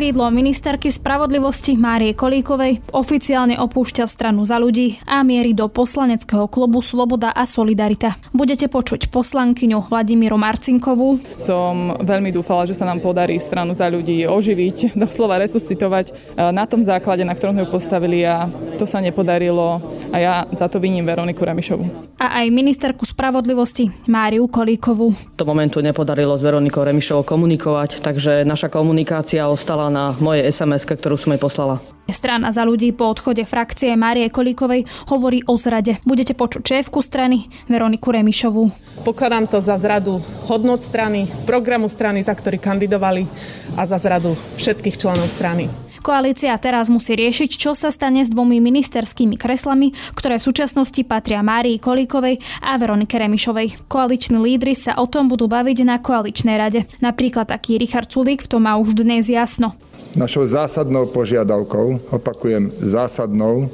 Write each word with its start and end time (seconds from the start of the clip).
Krídlo 0.00 0.32
ministerky 0.32 0.88
spravodlivosti 0.88 1.76
Márie 1.76 2.16
Kolíkovej 2.16 2.80
oficiálne 2.96 3.60
opúšťa 3.60 4.08
stranu 4.08 4.48
za 4.48 4.56
ľudí 4.56 4.96
a 5.04 5.20
mierí 5.20 5.52
do 5.52 5.68
poslaneckého 5.68 6.48
klubu 6.48 6.80
Sloboda 6.80 7.36
a 7.36 7.44
Solidarita. 7.44 8.16
Budete 8.32 8.72
počuť 8.72 9.12
poslankyňu 9.12 9.92
Vladimíru 9.92 10.40
Marcinkovú. 10.40 11.20
Som 11.36 12.00
veľmi 12.00 12.32
dúfala, 12.32 12.64
že 12.64 12.80
sa 12.80 12.88
nám 12.88 13.04
podarí 13.04 13.36
stranu 13.36 13.76
za 13.76 13.92
ľudí 13.92 14.24
oživiť, 14.24 14.96
doslova 15.04 15.36
resuscitovať 15.36 16.06
e, 16.08 16.12
na 16.48 16.64
tom 16.64 16.80
základe, 16.80 17.20
na 17.20 17.36
ktorom 17.36 17.60
sme 17.60 17.68
ju 17.68 17.76
postavili 17.76 18.24
a 18.24 18.48
to 18.80 18.88
sa 18.88 19.04
nepodarilo 19.04 19.84
a 20.10 20.16
ja 20.16 20.34
za 20.48 20.64
to 20.72 20.80
viním 20.80 21.04
Veroniku 21.04 21.44
Remišovu. 21.44 22.16
A 22.24 22.40
aj 22.40 22.48
ministerku 22.48 23.04
spravodlivosti 23.04 23.92
Máriu 24.08 24.48
Kolíkovú. 24.48 25.12
To 25.36 25.44
momentu 25.44 25.84
nepodarilo 25.84 26.40
s 26.40 26.42
Veronikou 26.44 26.88
Remišovou 26.88 27.20
komunikovať, 27.20 28.00
takže 28.00 28.48
naša 28.48 28.72
komunikácia 28.72 29.44
ostala 29.44 29.89
na 29.90 30.14
moje 30.22 30.46
sms 30.48 30.86
ktorú 30.86 31.18
som 31.18 31.34
jej 31.34 31.42
poslala. 31.42 31.82
Strana 32.10 32.50
za 32.50 32.66
ľudí 32.66 32.90
po 32.90 33.06
odchode 33.06 33.46
frakcie 33.46 33.94
Márie 33.94 34.26
Kolíkovej 34.30 34.82
hovorí 35.10 35.46
o 35.46 35.54
zrade. 35.54 36.02
Budete 36.02 36.34
počuť 36.34 36.62
šéfku 36.62 36.98
strany 37.02 37.46
Veroniku 37.70 38.10
Remišovú. 38.10 38.70
Pokladám 39.06 39.46
to 39.46 39.62
za 39.62 39.78
zradu 39.78 40.18
hodnot 40.50 40.82
strany, 40.82 41.30
programu 41.46 41.86
strany, 41.86 42.22
za 42.22 42.34
ktorý 42.34 42.58
kandidovali 42.58 43.30
a 43.78 43.86
za 43.86 43.98
zradu 44.02 44.34
všetkých 44.58 44.98
členov 44.98 45.30
strany. 45.30 45.89
Koalícia 46.00 46.56
teraz 46.56 46.88
musí 46.88 47.12
riešiť, 47.12 47.60
čo 47.60 47.76
sa 47.76 47.92
stane 47.92 48.24
s 48.24 48.32
dvomi 48.32 48.56
ministerskými 48.56 49.36
kreslami, 49.36 49.92
ktoré 50.16 50.40
v 50.40 50.46
súčasnosti 50.48 51.00
patria 51.04 51.44
Márii 51.44 51.76
Kolíkovej 51.76 52.40
a 52.64 52.80
Veronike 52.80 53.20
Remišovej. 53.20 53.84
Koaliční 53.84 54.40
lídry 54.40 54.72
sa 54.72 54.96
o 54.96 55.04
tom 55.04 55.28
budú 55.28 55.44
baviť 55.44 55.78
na 55.84 56.00
koaličnej 56.00 56.56
rade. 56.56 56.88
Napríklad 57.04 57.52
taký 57.52 57.76
Richard 57.76 58.08
Sulík 58.08 58.48
v 58.48 58.48
tom 58.48 58.64
má 58.64 58.80
už 58.80 58.96
dnes 58.96 59.28
jasno. 59.28 59.76
Našou 60.16 60.48
zásadnou 60.48 61.06
požiadavkou, 61.12 62.10
opakujem 62.10 62.72
zásadnou, 62.80 63.68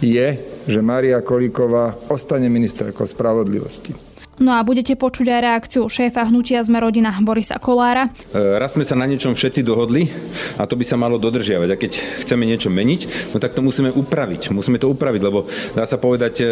je, 0.00 0.38
že 0.70 0.80
Mária 0.80 1.18
Kolíková 1.18 1.98
ostane 2.08 2.46
ministerkou 2.46 3.04
spravodlivosti. 3.04 3.92
No 4.36 4.52
a 4.52 4.60
budete 4.60 5.00
počuť 5.00 5.32
aj 5.32 5.40
reakciu 5.40 5.88
šéfa 5.88 6.28
hnutia 6.28 6.60
Sme 6.60 6.76
rodina 6.76 7.08
Borisa 7.24 7.56
Kolára. 7.56 8.12
E, 8.36 8.60
raz 8.60 8.76
sme 8.76 8.84
sa 8.84 8.92
na 8.92 9.08
niečom 9.08 9.32
všetci 9.32 9.64
dohodli 9.64 10.12
a 10.60 10.68
to 10.68 10.76
by 10.76 10.84
sa 10.84 11.00
malo 11.00 11.16
dodržiavať. 11.16 11.68
A 11.72 11.76
keď 11.80 11.92
chceme 12.20 12.44
niečo 12.44 12.68
meniť, 12.68 13.32
no 13.32 13.40
tak 13.40 13.56
to 13.56 13.64
musíme 13.64 13.88
upraviť. 13.88 14.52
Musíme 14.52 14.76
to 14.76 14.92
upraviť, 14.92 15.22
lebo 15.24 15.48
dá 15.72 15.88
sa 15.88 15.96
povedať, 15.96 16.44
e, 16.44 16.46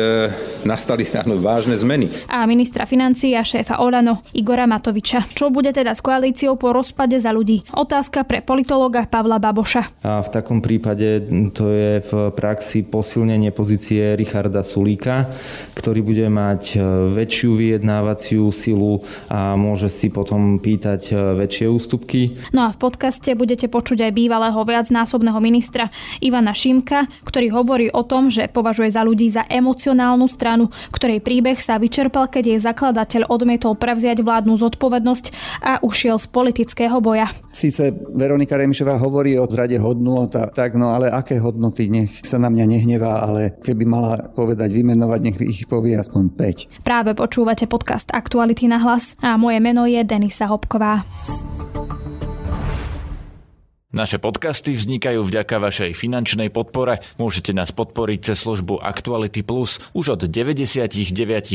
nastali 0.64 1.04
áno, 1.20 1.36
vážne 1.36 1.76
zmeny. 1.76 2.08
A 2.32 2.48
ministra 2.48 2.88
financií 2.88 3.36
a 3.36 3.44
šéfa 3.44 3.84
Olano 3.84 4.24
Igora 4.32 4.64
Matoviča. 4.64 5.28
Čo 5.36 5.52
bude 5.52 5.68
teda 5.68 5.92
s 5.92 6.00
koalíciou 6.00 6.56
po 6.56 6.72
rozpade 6.72 7.20
za 7.20 7.36
ľudí? 7.36 7.68
Otázka 7.68 8.24
pre 8.24 8.40
politológa 8.40 9.04
Pavla 9.04 9.36
Baboša. 9.36 10.00
A 10.08 10.24
v 10.24 10.32
takom 10.32 10.64
prípade 10.64 11.20
to 11.52 11.68
je 11.68 12.00
v 12.00 12.32
praxi 12.32 12.80
posilnenie 12.80 13.52
pozície 13.52 14.16
Richarda 14.16 14.64
Sulíka, 14.64 15.28
ktorý 15.76 16.00
bude 16.00 16.32
mať 16.32 16.62
e, 16.72 16.76
väčšiu 17.12 17.52
vie 17.52 17.73
vyjednávaciu 17.74 18.54
silu 18.54 19.02
a 19.26 19.58
môže 19.58 19.90
si 19.90 20.06
potom 20.06 20.62
pýtať 20.62 21.10
e, 21.10 21.14
väčšie 21.42 21.66
ústupky. 21.66 22.38
No 22.54 22.66
a 22.66 22.70
v 22.70 22.78
podcaste 22.78 23.34
budete 23.34 23.66
počuť 23.66 24.06
aj 24.06 24.12
bývalého 24.14 24.62
viacnásobného 24.62 25.42
ministra 25.42 25.90
Ivana 26.22 26.54
Šimka, 26.54 27.10
ktorý 27.26 27.50
hovorí 27.50 27.86
o 27.90 28.06
tom, 28.06 28.30
že 28.30 28.46
považuje 28.46 28.94
za 28.94 29.02
ľudí 29.02 29.26
za 29.26 29.42
emocionálnu 29.50 30.30
stranu, 30.30 30.70
ktorej 30.94 31.18
príbeh 31.18 31.58
sa 31.58 31.82
vyčerpal, 31.82 32.30
keď 32.30 32.54
jej 32.54 32.60
zakladateľ 32.62 33.26
odmietol 33.26 33.74
prevziať 33.74 34.22
vládnu 34.22 34.54
zodpovednosť 34.54 35.24
a 35.66 35.72
ušiel 35.82 36.16
z 36.22 36.26
politického 36.30 37.02
boja. 37.02 37.26
Síce 37.50 37.90
Veronika 38.14 38.54
Remišová 38.54 38.94
hovorí 39.02 39.34
o 39.34 39.50
zrade 39.50 39.76
hodnot, 39.82 40.38
tak 40.54 40.78
no 40.78 40.94
ale 40.94 41.10
aké 41.10 41.42
hodnoty, 41.42 41.90
nech 41.90 42.22
sa 42.22 42.38
na 42.38 42.46
mňa 42.52 42.64
nehnevá, 42.70 43.26
ale 43.26 43.58
keby 43.58 43.84
mala 43.88 44.30
povedať, 44.30 44.70
vymenovať, 44.70 45.20
nech 45.26 45.38
ich 45.42 45.66
povie 45.66 45.98
aspoň 45.98 46.24
5. 46.78 46.84
Práve 46.86 47.16
počúvate 47.16 47.63
Počúvate 47.64 47.80
podcast 47.80 48.08
Aktuality 48.12 48.68
na 48.68 48.76
hlas 48.76 49.16
a 49.24 49.40
moje 49.40 49.56
meno 49.56 49.88
je 49.88 49.96
Denisa 50.04 50.44
Hopková. 50.52 51.00
Naše 53.88 54.20
podcasty 54.20 54.76
vznikajú 54.76 55.24
vďaka 55.24 55.56
vašej 55.56 55.96
finančnej 55.96 56.52
podpore. 56.52 57.00
Môžete 57.16 57.56
nás 57.56 57.72
podporiť 57.72 58.20
cez 58.20 58.44
službu 58.44 58.84
Actuality 58.84 59.40
Plus 59.40 59.80
už 59.96 60.12
od 60.12 60.20
99 60.28 60.92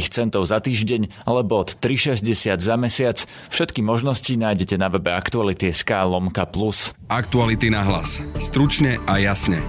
centov 0.10 0.50
za 0.50 0.58
týždeň 0.58 1.30
alebo 1.30 1.62
od 1.62 1.78
3,60 1.78 2.58
za 2.58 2.74
mesiac. 2.74 3.18
Všetky 3.54 3.86
možnosti 3.86 4.34
nájdete 4.34 4.82
na 4.82 4.90
webe 4.90 5.14
Actuality.sk 5.14 5.94
lomka 6.10 6.50
plus. 6.50 6.98
Aktuality 7.06 7.70
na 7.70 7.86
hlas. 7.86 8.26
Stručne 8.42 8.98
a 9.06 9.22
jasne. 9.22 9.62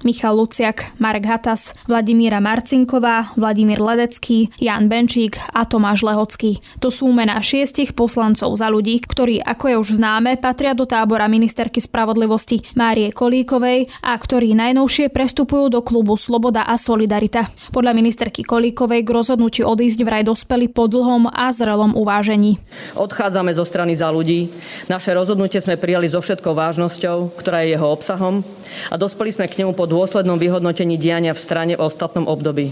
Michal 0.00 0.40
Luciak, 0.40 0.96
Marek 0.96 1.28
Hatas, 1.28 1.76
Vladimíra 1.84 2.40
Marcinková, 2.40 3.36
Vladimír 3.36 3.80
Ledecký, 3.82 4.48
Jan 4.56 4.88
Benčík 4.88 5.36
a 5.52 5.68
Tomáš 5.68 6.00
Lehocký. 6.00 6.62
To 6.80 6.88
sú 6.88 7.12
mená 7.12 7.36
šiestich 7.44 7.92
poslancov 7.92 8.56
za 8.56 8.72
ľudí, 8.72 9.04
ktorí, 9.04 9.44
ako 9.44 9.64
je 9.68 9.76
už 9.76 9.88
známe, 10.00 10.40
patria 10.40 10.72
do 10.72 10.88
tábora 10.88 11.28
ministerky 11.28 11.84
spravodlivosti 11.84 12.64
Márie 12.72 13.12
Kolíkovej 13.12 13.92
a 14.00 14.16
ktorí 14.16 14.56
najnovšie 14.56 15.12
prestupujú 15.12 15.68
do 15.68 15.84
klubu 15.84 16.16
Sloboda 16.16 16.64
a 16.64 16.80
Solidarita. 16.80 17.52
Podľa 17.68 17.92
ministerky 17.92 18.40
Kolíkovej 18.40 19.04
k 19.04 19.10
rozhodnutiu 19.12 19.68
odísť 19.68 20.00
vraj 20.00 20.24
dospeli 20.24 20.72
po 20.72 20.88
dlhom 20.88 21.28
a 21.28 21.52
zrelom 21.52 21.92
uvážení. 21.92 22.56
Odchádzame 22.96 23.52
zo 23.52 23.68
strany 23.68 23.92
za 23.92 24.08
ľudí. 24.08 24.48
Naše 24.88 25.12
rozhodnutie 25.12 25.60
sme 25.60 25.76
prijali 25.76 26.08
so 26.08 26.24
všetkou 26.24 26.56
vážnosťou, 26.56 27.36
ktorá 27.36 27.66
je 27.66 27.76
jeho 27.76 27.88
obsahom 27.90 28.40
a 28.88 28.94
dospeli 28.94 29.34
sme 29.34 29.50
k 29.50 29.66
nemu 29.66 29.74
po 29.74 29.89
dôslednom 29.90 30.38
vyhodnotení 30.38 30.94
diania 30.94 31.34
v 31.34 31.42
strane 31.42 31.74
v 31.74 31.82
ostatnom 31.82 32.30
období. 32.30 32.70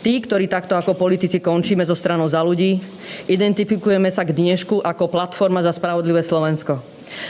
Tí, 0.00 0.22
ktorí 0.22 0.48
takto 0.48 0.78
ako 0.78 0.96
politici 0.96 1.42
končíme 1.42 1.84
zo 1.84 1.98
stranou 1.98 2.30
za 2.30 2.40
ľudí, 2.40 2.80
identifikujeme 3.28 4.08
sa 4.08 4.24
k 4.24 4.32
dnešku 4.32 4.80
ako 4.80 5.12
platforma 5.12 5.60
za 5.60 5.74
spravodlivé 5.74 6.24
Slovensko. 6.24 6.78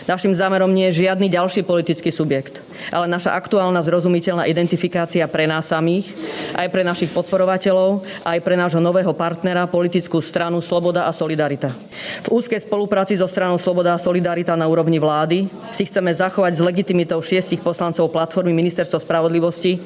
Našim 0.04 0.34
zámerom 0.36 0.70
nie 0.70 0.90
je 0.92 1.06
žiadny 1.06 1.26
ďalší 1.32 1.64
politický 1.64 2.12
subjekt, 2.12 2.60
ale 2.92 3.06
naša 3.10 3.34
aktuálna 3.34 3.82
zrozumiteľná 3.82 4.48
identifikácia 4.48 5.26
pre 5.26 5.44
nás 5.44 5.68
samých, 5.68 6.10
aj 6.54 6.68
pre 6.70 6.82
našich 6.82 7.10
podporovateľov, 7.12 8.04
aj 8.24 8.38
pre 8.42 8.54
nášho 8.54 8.80
nového 8.80 9.12
partnera, 9.12 9.68
politickú 9.68 10.22
stranu 10.22 10.62
Sloboda 10.62 11.08
a 11.08 11.12
Solidarita. 11.12 11.74
V 12.26 12.38
úzkej 12.40 12.62
spolupráci 12.62 13.18
so 13.18 13.26
stranou 13.26 13.58
Sloboda 13.58 13.96
a 13.96 14.02
Solidarita 14.02 14.54
na 14.54 14.68
úrovni 14.70 14.96
vlády 14.96 15.48
si 15.74 15.84
chceme 15.84 16.12
zachovať 16.12 16.52
s 16.56 16.64
legitimitou 16.64 17.18
šiestich 17.20 17.60
poslancov 17.60 18.12
platformy 18.12 18.54
Ministerstva 18.56 19.02
spravodlivosti, 19.02 19.78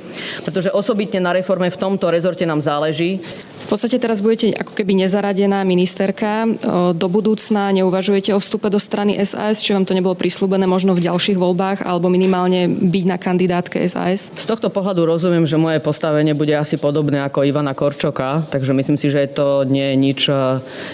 pretože 0.44 0.72
osobitne 0.72 1.18
na 1.22 1.34
reforme 1.34 1.72
v 1.72 1.80
tomto 1.80 2.08
rezorte 2.08 2.44
nám 2.46 2.62
záleží 2.62 3.22
v 3.60 3.78
podstate 3.78 4.02
teraz 4.02 4.18
budete 4.18 4.50
ako 4.56 4.74
keby 4.74 5.06
nezaradená 5.06 5.62
ministerka. 5.62 6.42
Do 6.90 7.06
budúcna 7.06 7.70
neuvažujete 7.70 8.34
o 8.34 8.42
vstupe 8.42 8.66
do 8.66 8.82
strany 8.82 9.14
SAS, 9.22 9.62
či 9.62 9.70
vám 9.70 9.86
to 9.86 9.94
nebolo 9.94 10.18
prislúbené 10.18 10.66
možno 10.66 10.90
v 10.90 11.06
ďalších 11.06 11.38
voľbách, 11.38 11.86
alebo 11.86 12.10
minimálne 12.10 12.66
byť 12.80 13.04
na 13.04 13.20
kandidátke 13.20 13.76
SAS? 13.84 14.32
Z 14.32 14.48
tohto 14.48 14.72
pohľadu 14.72 15.04
rozumiem, 15.04 15.44
že 15.44 15.60
moje 15.60 15.84
postavenie 15.84 16.32
bude 16.32 16.56
asi 16.56 16.80
podobné 16.80 17.20
ako 17.20 17.44
Ivana 17.44 17.76
Korčoka, 17.76 18.48
takže 18.48 18.72
myslím 18.72 18.96
si, 18.96 19.12
že 19.12 19.28
to 19.28 19.68
nie 19.68 19.92
je 19.92 19.96
nič 20.00 20.20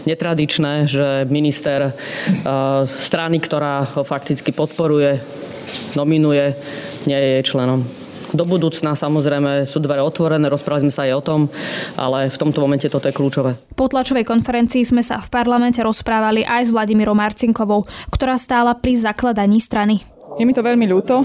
netradičné, 0.05 0.91
že 0.91 1.31
minister 1.31 1.95
strany, 2.99 3.39
ktorá 3.39 3.87
ho 3.95 4.03
fakticky 4.03 4.51
podporuje, 4.51 5.23
nominuje, 5.95 6.59
nie 7.07 7.15
je 7.15 7.29
jej 7.39 7.45
členom. 7.47 7.87
Do 8.35 8.43
budúcna 8.43 8.99
samozrejme 8.99 9.71
sú 9.71 9.79
dvere 9.79 10.03
otvorené, 10.03 10.51
rozprávali 10.51 10.91
sme 10.91 10.93
sa 10.93 11.07
aj 11.07 11.15
o 11.15 11.23
tom, 11.23 11.41
ale 11.95 12.27
v 12.27 12.37
tomto 12.37 12.59
momente 12.59 12.91
toto 12.91 13.07
je 13.07 13.15
kľúčové. 13.15 13.55
Po 13.79 13.87
tlačovej 13.87 14.27
konferencii 14.27 14.83
sme 14.83 15.07
sa 15.07 15.23
v 15.23 15.31
parlamente 15.31 15.79
rozprávali 15.79 16.43
aj 16.43 16.67
s 16.67 16.75
Vladimírom 16.75 17.15
Marcinkovou, 17.15 17.87
ktorá 18.11 18.35
stála 18.35 18.75
pri 18.75 18.99
zakladaní 18.99 19.63
strany. 19.63 20.03
Je 20.37 20.45
mi 20.45 20.53
to 20.53 20.61
veľmi 20.61 20.85
ľúto 20.91 21.23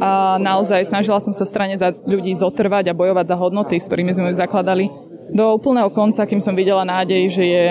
a 0.00 0.36
naozaj 0.40 0.88
snažila 0.88 1.22
som 1.22 1.32
sa 1.32 1.46
strane 1.46 1.78
za 1.78 1.92
ľudí 1.92 2.34
zotrvať 2.34 2.90
a 2.90 2.96
bojovať 2.96 3.26
za 3.30 3.36
hodnoty, 3.38 3.76
s 3.78 3.86
ktorými 3.86 4.12
sme 4.12 4.30
ju 4.30 4.36
zakladali 4.36 5.05
do 5.30 5.44
úplného 5.58 5.90
konca, 5.90 6.22
kým 6.26 6.38
som 6.38 6.54
videla 6.54 6.86
nádej, 6.86 7.22
že 7.30 7.44
je 7.44 7.64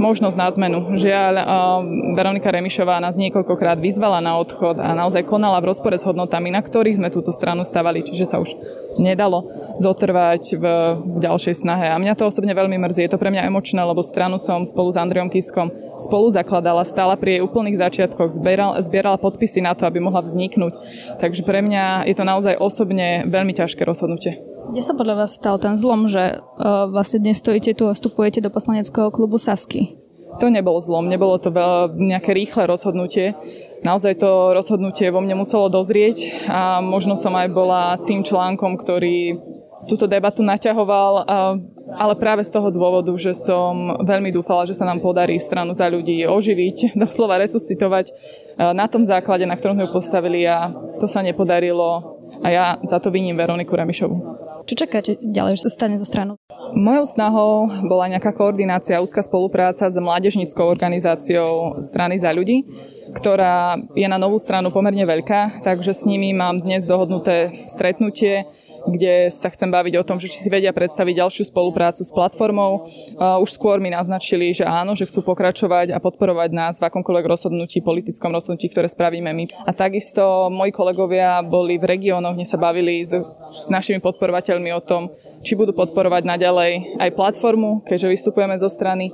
možnosť 0.00 0.36
na 0.36 0.48
zmenu. 0.50 0.78
Žiaľ, 0.96 1.34
Veronika 2.16 2.48
Remišová 2.48 2.98
nás 2.98 3.20
niekoľkokrát 3.20 3.78
vyzvala 3.78 4.24
na 4.24 4.40
odchod 4.40 4.80
a 4.80 4.96
naozaj 4.96 5.28
konala 5.28 5.60
v 5.60 5.70
rozpore 5.70 5.94
s 5.94 6.06
hodnotami, 6.06 6.48
na 6.48 6.64
ktorých 6.64 6.98
sme 6.98 7.12
túto 7.12 7.30
stranu 7.30 7.62
stavali, 7.62 8.02
čiže 8.02 8.24
sa 8.24 8.40
už 8.40 8.56
nedalo 9.00 9.48
zotrvať 9.80 10.42
v, 10.56 10.64
ďalšej 11.20 11.64
snahe. 11.64 11.88
A 11.88 11.96
mňa 11.96 12.16
to 12.16 12.28
osobne 12.28 12.52
veľmi 12.52 12.76
mrzí. 12.76 13.08
Je 13.08 13.12
to 13.12 13.20
pre 13.20 13.32
mňa 13.32 13.48
emočné, 13.48 13.80
lebo 13.80 14.04
stranu 14.04 14.36
som 14.36 14.64
spolu 14.64 14.92
s 14.92 15.00
Andreom 15.00 15.32
Kiskom 15.32 15.72
spolu 15.96 16.28
zakladala, 16.28 16.84
stála 16.84 17.16
pri 17.16 17.38
jej 17.38 17.44
úplných 17.44 17.80
začiatkoch, 17.80 18.32
zbierala, 18.32 18.80
zbierala 18.84 19.16
podpisy 19.20 19.64
na 19.64 19.72
to, 19.72 19.88
aby 19.88 20.00
mohla 20.00 20.20
vzniknúť. 20.24 20.76
Takže 21.20 21.44
pre 21.44 21.64
mňa 21.64 22.08
je 22.08 22.14
to 22.16 22.24
naozaj 22.24 22.56
osobne 22.60 23.24
veľmi 23.28 23.56
ťažké 23.56 23.84
rozhodnutie. 23.84 24.51
Kde 24.70 24.82
sa 24.84 24.94
podľa 24.94 25.26
vás 25.26 25.34
stal 25.34 25.58
ten 25.58 25.74
zlom, 25.74 26.06
že 26.06 26.38
uh, 26.38 26.86
vlastne 26.86 27.18
dnes 27.18 27.42
stojíte 27.42 27.74
tu 27.74 27.90
a 27.90 27.96
vstupujete 27.96 28.38
do 28.38 28.54
poslaneckého 28.54 29.10
klubu 29.10 29.40
Sasky? 29.40 29.98
To 30.38 30.46
nebol 30.48 30.78
zlom, 30.78 31.10
nebolo 31.10 31.36
to 31.42 31.50
nejaké 31.98 32.32
rýchle 32.32 32.70
rozhodnutie. 32.70 33.34
Naozaj 33.82 34.22
to 34.22 34.54
rozhodnutie 34.54 35.10
vo 35.10 35.20
mne 35.20 35.42
muselo 35.42 35.66
dozrieť 35.66 36.46
a 36.48 36.78
možno 36.78 37.18
som 37.18 37.34
aj 37.34 37.48
bola 37.50 37.98
tým 38.06 38.22
článkom, 38.22 38.78
ktorý 38.78 39.36
túto 39.90 40.06
debatu 40.06 40.46
naťahoval, 40.46 41.26
ale 41.90 42.14
práve 42.14 42.46
z 42.46 42.54
toho 42.54 42.70
dôvodu, 42.70 43.10
že 43.18 43.34
som 43.34 43.98
veľmi 44.06 44.30
dúfala, 44.30 44.64
že 44.64 44.78
sa 44.78 44.86
nám 44.86 45.02
podarí 45.02 45.36
stranu 45.42 45.74
za 45.74 45.90
ľudí 45.90 46.22
oživiť, 46.24 46.94
doslova 47.02 47.42
resuscitovať 47.42 48.14
na 48.56 48.86
tom 48.86 49.02
základe, 49.02 49.42
na 49.44 49.58
ktorom 49.58 49.80
ju 49.82 49.88
postavili 49.90 50.46
a 50.46 50.70
to 50.96 51.10
sa 51.10 51.20
nepodarilo 51.20 52.21
a 52.40 52.48
ja 52.48 52.64
za 52.80 52.96
to 52.98 53.12
viním 53.12 53.36
Veroniku 53.36 53.76
Remišovu. 53.76 54.16
Čo 54.64 54.74
čakáte 54.74 55.18
ďalej, 55.20 55.60
že 55.60 55.68
stane 55.68 56.00
zo 56.00 56.06
stranu? 56.06 56.38
Mojou 56.72 57.04
snahou 57.04 57.68
bola 57.84 58.08
nejaká 58.08 58.32
koordinácia, 58.32 59.02
úzka 59.02 59.20
spolupráca 59.20 59.92
s 59.92 59.96
mládežnickou 60.00 60.64
organizáciou 60.64 61.82
strany 61.84 62.16
za 62.16 62.32
ľudí, 62.32 62.64
ktorá 63.12 63.76
je 63.92 64.08
na 64.08 64.16
novú 64.16 64.40
stranu 64.40 64.72
pomerne 64.72 65.04
veľká, 65.04 65.60
takže 65.60 65.92
s 65.92 66.08
nimi 66.08 66.32
mám 66.32 66.64
dnes 66.64 66.88
dohodnuté 66.88 67.52
stretnutie, 67.68 68.48
kde 68.88 69.30
sa 69.30 69.48
chcem 69.52 69.70
baviť 69.70 69.94
o 70.00 70.06
tom, 70.06 70.18
že 70.18 70.28
či 70.28 70.38
si 70.38 70.48
vedia 70.50 70.74
predstaviť 70.74 71.22
ďalšiu 71.22 71.50
spoluprácu 71.50 72.02
s 72.02 72.10
platformou. 72.10 72.86
Už 73.18 73.50
skôr 73.54 73.78
mi 73.78 73.92
naznačili, 73.92 74.52
že 74.52 74.66
áno, 74.66 74.98
že 74.98 75.06
chcú 75.06 75.22
pokračovať 75.32 75.94
a 75.94 76.02
podporovať 76.02 76.50
nás 76.52 76.74
v 76.82 76.88
akomkoľvek 76.90 77.26
rozhodnutí, 77.26 77.80
politickom 77.80 78.34
rozhodnutí, 78.34 78.68
ktoré 78.72 78.90
spravíme 78.90 79.30
my. 79.30 79.44
A 79.66 79.70
takisto 79.72 80.50
moji 80.50 80.74
kolegovia 80.74 81.40
boli 81.42 81.78
v 81.78 81.88
regiónoch, 81.88 82.34
kde 82.34 82.46
sa 82.48 82.58
bavili 82.60 83.02
s, 83.02 83.14
s 83.52 83.66
našimi 83.70 84.02
podporovateľmi 84.02 84.70
o 84.74 84.82
tom, 84.82 85.14
či 85.42 85.58
budú 85.58 85.74
podporovať 85.74 86.22
naďalej 86.26 87.02
aj 87.02 87.10
platformu, 87.16 87.82
keďže 87.86 88.12
vystupujeme 88.12 88.56
zo 88.58 88.70
strany. 88.70 89.10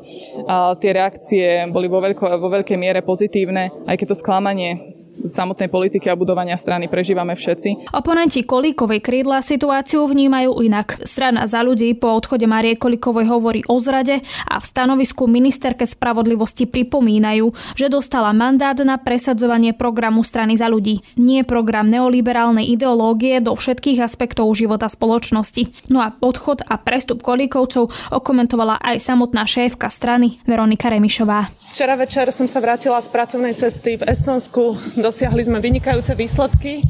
A 0.48 0.76
tie 0.76 0.92
reakcie 0.92 1.68
boli 1.70 1.88
vo, 1.88 2.02
veľko, 2.02 2.40
vo 2.40 2.48
veľkej 2.52 2.78
miere 2.78 3.00
pozitívne, 3.04 3.70
aj 3.86 3.96
keď 3.96 4.06
to 4.12 4.20
sklamanie 4.20 4.97
samotnej 5.24 5.70
politiky 5.70 6.06
a 6.08 6.18
budovania 6.18 6.54
strany 6.54 6.86
prežívame 6.86 7.34
všetci. 7.34 7.90
Oponenti 7.94 8.46
Kolíkovej 8.46 9.02
krídla 9.02 9.42
situáciu 9.42 10.06
vnímajú 10.06 10.62
inak. 10.62 11.02
Strana 11.04 11.48
za 11.50 11.62
ľudí 11.64 11.94
po 11.98 12.14
odchode 12.14 12.46
Marie 12.46 12.78
Kolíkovej 12.78 13.26
hovorí 13.28 13.60
o 13.66 13.78
zrade 13.82 14.20
a 14.46 14.56
v 14.60 14.64
stanovisku 14.64 15.26
ministerke 15.26 15.84
spravodlivosti 15.88 16.68
pripomínajú, 16.68 17.50
že 17.74 17.90
dostala 17.90 18.30
mandát 18.30 18.76
na 18.82 19.00
presadzovanie 19.00 19.74
programu 19.74 20.22
strany 20.22 20.54
za 20.54 20.70
ľudí. 20.70 21.00
Nie 21.18 21.42
program 21.42 21.90
neoliberálnej 21.90 22.68
ideológie 22.70 23.42
do 23.42 23.56
všetkých 23.56 24.04
aspektov 24.04 24.50
života 24.54 24.86
spoločnosti. 24.86 25.90
No 25.90 26.04
a 26.04 26.14
odchod 26.20 26.62
a 26.66 26.76
prestup 26.78 27.24
Kolíkovcov 27.24 27.90
okomentovala 28.12 28.78
aj 28.78 29.00
samotná 29.02 29.48
šéfka 29.48 29.88
strany 29.88 30.40
Veronika 30.44 30.92
Remišová. 30.92 31.50
Včera 31.72 31.94
večer 31.96 32.30
som 32.32 32.48
sa 32.48 32.58
vrátila 32.60 33.00
z 33.00 33.08
pracovnej 33.12 33.54
cesty 33.56 34.00
v 34.00 34.06
Estonsku 34.08 34.76
do 34.96 35.07
dosiahli 35.08 35.40
sme 35.40 35.56
vynikajúce 35.56 36.12
výsledky 36.12 36.84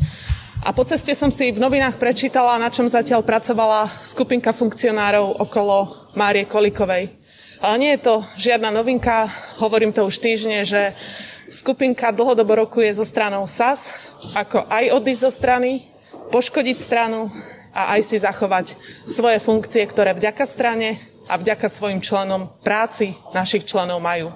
a 0.67 0.75
po 0.75 0.83
ceste 0.83 1.15
som 1.15 1.31
si 1.31 1.55
v 1.55 1.63
novinách 1.63 2.03
prečítala, 2.03 2.59
na 2.59 2.67
čom 2.67 2.91
zatiaľ 2.91 3.23
pracovala 3.23 3.87
skupinka 4.03 4.51
funkcionárov 4.51 5.39
okolo 5.39 6.11
Márie 6.19 6.43
Kolikovej. 6.43 7.15
Ale 7.63 7.77
nie 7.79 7.95
je 7.95 8.03
to 8.03 8.27
žiadna 8.35 8.75
novinka, 8.75 9.31
hovorím 9.63 9.95
to 9.95 10.03
už 10.03 10.19
týždne, 10.19 10.67
že 10.67 10.99
skupinka 11.47 12.11
dlhodobo 12.11 12.67
rokuje 12.67 12.91
so 12.91 13.07
stranou 13.07 13.47
SAS, 13.47 13.87
ako 14.35 14.67
aj 14.67 14.99
odísť 14.99 15.23
zo 15.23 15.31
strany, 15.31 15.87
poškodiť 16.35 16.75
stranu 16.75 17.31
a 17.71 17.95
aj 17.95 18.03
si 18.03 18.19
zachovať 18.19 18.75
svoje 19.07 19.39
funkcie, 19.39 19.87
ktoré 19.87 20.11
vďaka 20.11 20.43
strane 20.43 20.99
a 21.31 21.39
vďaka 21.39 21.71
svojim 21.71 22.03
členom 22.03 22.51
práci 22.67 23.15
našich 23.31 23.63
členov 23.63 24.03
majú. 24.03 24.35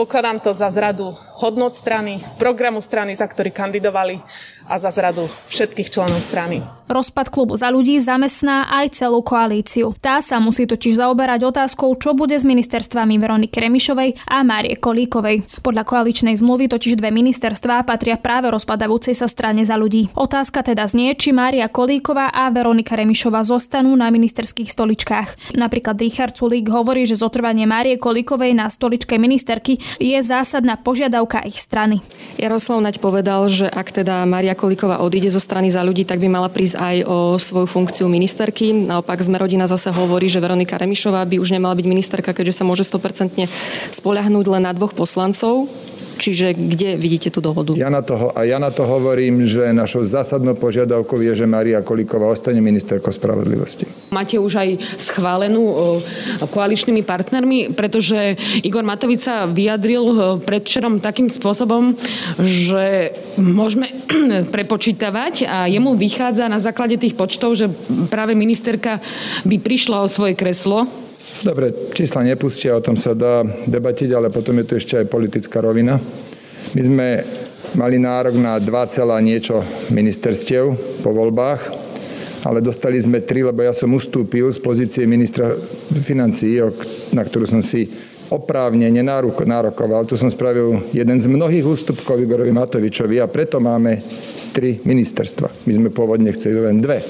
Pokladám 0.00 0.40
to 0.40 0.56
za 0.56 0.72
zradu 0.72 1.12
hodnot 1.38 1.78
strany, 1.78 2.18
programu 2.34 2.82
strany, 2.82 3.14
za 3.14 3.30
ktorý 3.30 3.54
kandidovali 3.54 4.18
a 4.66 4.74
za 4.76 4.90
zradu 4.90 5.30
všetkých 5.46 5.88
členov 5.88 6.18
strany. 6.20 6.60
Rozpad 6.90 7.28
klubu 7.30 7.54
za 7.54 7.70
ľudí 7.70 8.00
zamestná 8.00 8.68
aj 8.68 8.98
celú 8.98 9.20
koalíciu. 9.22 9.94
Tá 10.00 10.18
sa 10.24 10.40
musí 10.42 10.66
totiž 10.66 10.98
zaoberať 10.98 11.46
otázkou, 11.46 11.92
čo 12.00 12.16
bude 12.16 12.34
s 12.34 12.48
ministerstvami 12.48 13.20
Veroniky 13.20 13.60
Remišovej 13.60 14.28
a 14.28 14.40
Márie 14.42 14.76
Kolíkovej. 14.80 15.62
Podľa 15.62 15.84
koaličnej 15.84 16.34
zmluvy 16.40 16.72
totiž 16.72 16.96
dve 16.96 17.12
ministerstvá 17.12 17.84
patria 17.84 18.16
práve 18.16 18.48
rozpadajúcej 18.48 19.14
sa 19.14 19.28
strane 19.28 19.68
za 19.68 19.76
ľudí. 19.76 20.08
Otázka 20.16 20.64
teda 20.64 20.88
znie, 20.88 21.12
či 21.14 21.30
Mária 21.30 21.68
Kolíková 21.68 22.32
a 22.32 22.48
Veronika 22.48 22.96
Remišová 22.96 23.44
zostanú 23.44 23.92
na 23.92 24.08
ministerských 24.08 24.72
stoličkách. 24.72 25.60
Napríklad 25.60 26.00
Richard 26.00 26.40
Sulík 26.40 26.72
hovorí, 26.72 27.04
že 27.04 27.20
zotrvanie 27.20 27.68
Márie 27.68 28.00
Kolíkovej 28.00 28.56
na 28.56 28.72
stoličke 28.72 29.20
ministerky 29.20 29.76
je 30.00 30.16
zásadná 30.24 30.80
požiadavka 30.80 31.27
ich 31.44 31.60
strany. 31.60 32.00
Jaroslav 32.40 32.80
Naď 32.80 32.96
povedal, 33.04 33.44
že 33.52 33.68
ak 33.68 33.92
teda 33.92 34.24
Mária 34.24 34.56
Kolíková 34.56 35.04
odíde 35.04 35.28
zo 35.28 35.42
strany 35.42 35.68
za 35.68 35.84
ľudí, 35.84 36.08
tak 36.08 36.24
by 36.24 36.28
mala 36.32 36.48
prísť 36.48 36.76
aj 36.80 36.96
o 37.04 37.18
svoju 37.36 37.68
funkciu 37.68 38.06
ministerky. 38.08 38.72
Naopak 38.72 39.20
sme 39.20 39.36
rodina 39.36 39.68
zase 39.68 39.92
hovorí, 39.92 40.32
že 40.32 40.40
Veronika 40.40 40.80
Remišová 40.80 41.22
by 41.28 41.36
už 41.36 41.52
nemala 41.52 41.76
byť 41.76 41.86
ministerka, 41.86 42.32
keďže 42.32 42.62
sa 42.62 42.64
môže 42.64 42.88
100% 42.88 43.44
spoľahnúť 43.92 44.46
len 44.48 44.62
na 44.64 44.72
dvoch 44.72 44.96
poslancov. 44.96 45.68
Čiže 46.18 46.58
kde 46.58 46.98
vidíte 46.98 47.30
tú 47.30 47.38
dohodu? 47.38 47.78
Ja 47.78 47.86
na 47.88 48.02
to, 48.02 48.34
a 48.34 48.42
ja 48.42 48.58
na 48.58 48.74
to 48.74 48.82
hovorím, 48.82 49.46
že 49.46 49.70
našou 49.70 50.02
zásadnou 50.02 50.58
požiadavkou 50.58 51.22
je, 51.22 51.32
že 51.38 51.46
Maria 51.46 51.78
Kolíková 51.80 52.26
ostane 52.26 52.58
ministerkou 52.58 53.14
spravodlivosti. 53.14 53.86
Máte 54.10 54.36
už 54.42 54.58
aj 54.58 54.68
schválenú 54.98 55.62
koaličnými 56.50 57.06
partnermi, 57.06 57.70
pretože 57.78 58.34
Igor 58.66 58.82
Matovič 58.82 59.30
sa 59.30 59.46
vyjadril 59.46 60.42
predčerom 60.42 60.98
takým 60.98 61.30
spôsobom, 61.30 61.94
že 62.42 63.14
môžeme 63.38 63.94
prepočítavať 64.54 65.46
a 65.46 65.70
jemu 65.70 65.94
vychádza 65.94 66.50
na 66.50 66.58
základe 66.58 66.98
tých 66.98 67.14
počtov, 67.14 67.54
že 67.54 67.70
práve 68.10 68.34
ministerka 68.34 68.98
by 69.46 69.56
prišla 69.62 70.02
o 70.02 70.10
svoje 70.10 70.34
kreslo 70.34 71.07
Dobre, 71.38 71.70
čísla 71.94 72.26
nepustia, 72.26 72.74
o 72.74 72.82
tom 72.82 72.98
sa 72.98 73.14
dá 73.14 73.46
debatiť, 73.46 74.10
ale 74.10 74.26
potom 74.26 74.58
je 74.58 74.66
tu 74.66 74.74
ešte 74.74 74.98
aj 74.98 75.06
politická 75.06 75.62
rovina. 75.62 75.94
My 76.74 76.82
sme 76.82 77.06
mali 77.78 77.96
nárok 77.96 78.36
na 78.36 78.58
2, 78.58 78.68
niečo 79.22 79.62
ministerstiev 79.94 80.74
po 81.00 81.10
voľbách, 81.14 81.60
ale 82.42 82.58
dostali 82.58 82.98
sme 82.98 83.22
3, 83.22 83.54
lebo 83.54 83.62
ja 83.62 83.70
som 83.70 83.94
ustúpil 83.94 84.50
z 84.50 84.58
pozície 84.58 85.06
ministra 85.06 85.54
financií, 86.02 86.58
na 87.14 87.22
ktorú 87.22 87.46
som 87.46 87.62
si 87.62 87.86
oprávne 88.28 88.92
nárokoval. 88.92 90.04
Tu 90.04 90.20
som 90.20 90.28
spravil 90.28 90.90
jeden 90.92 91.16
z 91.16 91.26
mnohých 91.30 91.64
ústupkov 91.64 92.20
Igorovi 92.20 92.52
Matovičovi 92.52 93.16
a 93.22 93.30
preto 93.30 93.56
máme 93.56 94.02
tri 94.52 94.76
ministerstva. 94.82 95.64
My 95.64 95.72
sme 95.72 95.88
pôvodne 95.88 96.34
chceli 96.36 96.60
len 96.60 96.82
dve, 96.82 97.00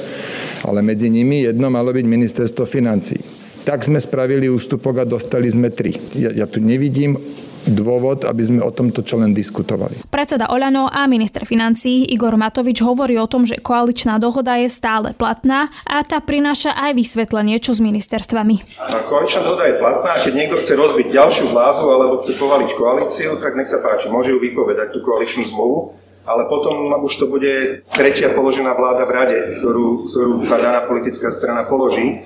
ale 0.62 0.85
medzi 0.85 1.11
nimi 1.11 1.43
jedno 1.43 1.73
malo 1.73 1.90
byť 1.90 2.07
ministerstvo 2.07 2.62
financií. 2.69 3.38
Tak 3.69 3.85
sme 3.85 4.01
spravili 4.01 4.49
ústupok 4.49 5.05
a 5.05 5.05
dostali 5.05 5.45
sme 5.53 5.69
tri. 5.69 5.93
Ja, 6.17 6.33
ja 6.33 6.49
tu 6.49 6.57
nevidím 6.57 7.21
dôvod, 7.69 8.25
aby 8.25 8.41
sme 8.41 8.65
o 8.65 8.73
tomto 8.73 9.05
čo 9.05 9.21
len 9.21 9.37
diskutovali. 9.37 10.09
Predseda 10.09 10.49
Oľano 10.49 10.89
a 10.89 11.05
minister 11.05 11.45
financí 11.45 12.09
Igor 12.09 12.41
Matovič 12.41 12.81
hovorí 12.81 13.21
o 13.21 13.29
tom, 13.29 13.45
že 13.45 13.61
koaličná 13.61 14.17
dohoda 14.17 14.57
je 14.57 14.73
stále 14.73 15.13
platná 15.13 15.69
a 15.85 16.01
tá 16.01 16.17
prináša 16.25 16.73
aj 16.81 16.97
vysvetlenie, 16.97 17.61
čo 17.61 17.77
s 17.77 17.85
ministerstvami. 17.85 18.81
A 18.89 19.05
koaličná 19.05 19.45
dohoda 19.45 19.69
je 19.69 19.77
platná 19.77 20.17
keď 20.25 20.33
niekto 20.33 20.57
chce 20.65 20.73
rozbiť 20.73 21.07
ďalšiu 21.13 21.53
vládu 21.53 21.85
alebo 21.93 22.15
chce 22.25 22.41
povaliť 22.41 22.71
koalíciu, 22.73 23.37
tak 23.37 23.53
nech 23.53 23.69
sa 23.69 23.85
páči, 23.85 24.09
môže 24.09 24.33
ju 24.33 24.41
vypovedať 24.41 24.97
tú 24.97 25.05
koaličnú 25.05 25.45
zmluvu 25.53 26.08
ale 26.28 26.44
potom 26.44 26.92
už 27.00 27.16
to 27.16 27.26
bude 27.26 27.82
tretia 27.88 28.37
položená 28.37 28.76
vláda 28.76 29.08
v 29.08 29.12
rade, 29.16 29.37
ktorú, 29.56 30.12
ktorú 30.12 30.32
tá 30.44 30.61
daná 30.61 30.80
politická 30.85 31.32
strana 31.32 31.64
položí. 31.64 32.20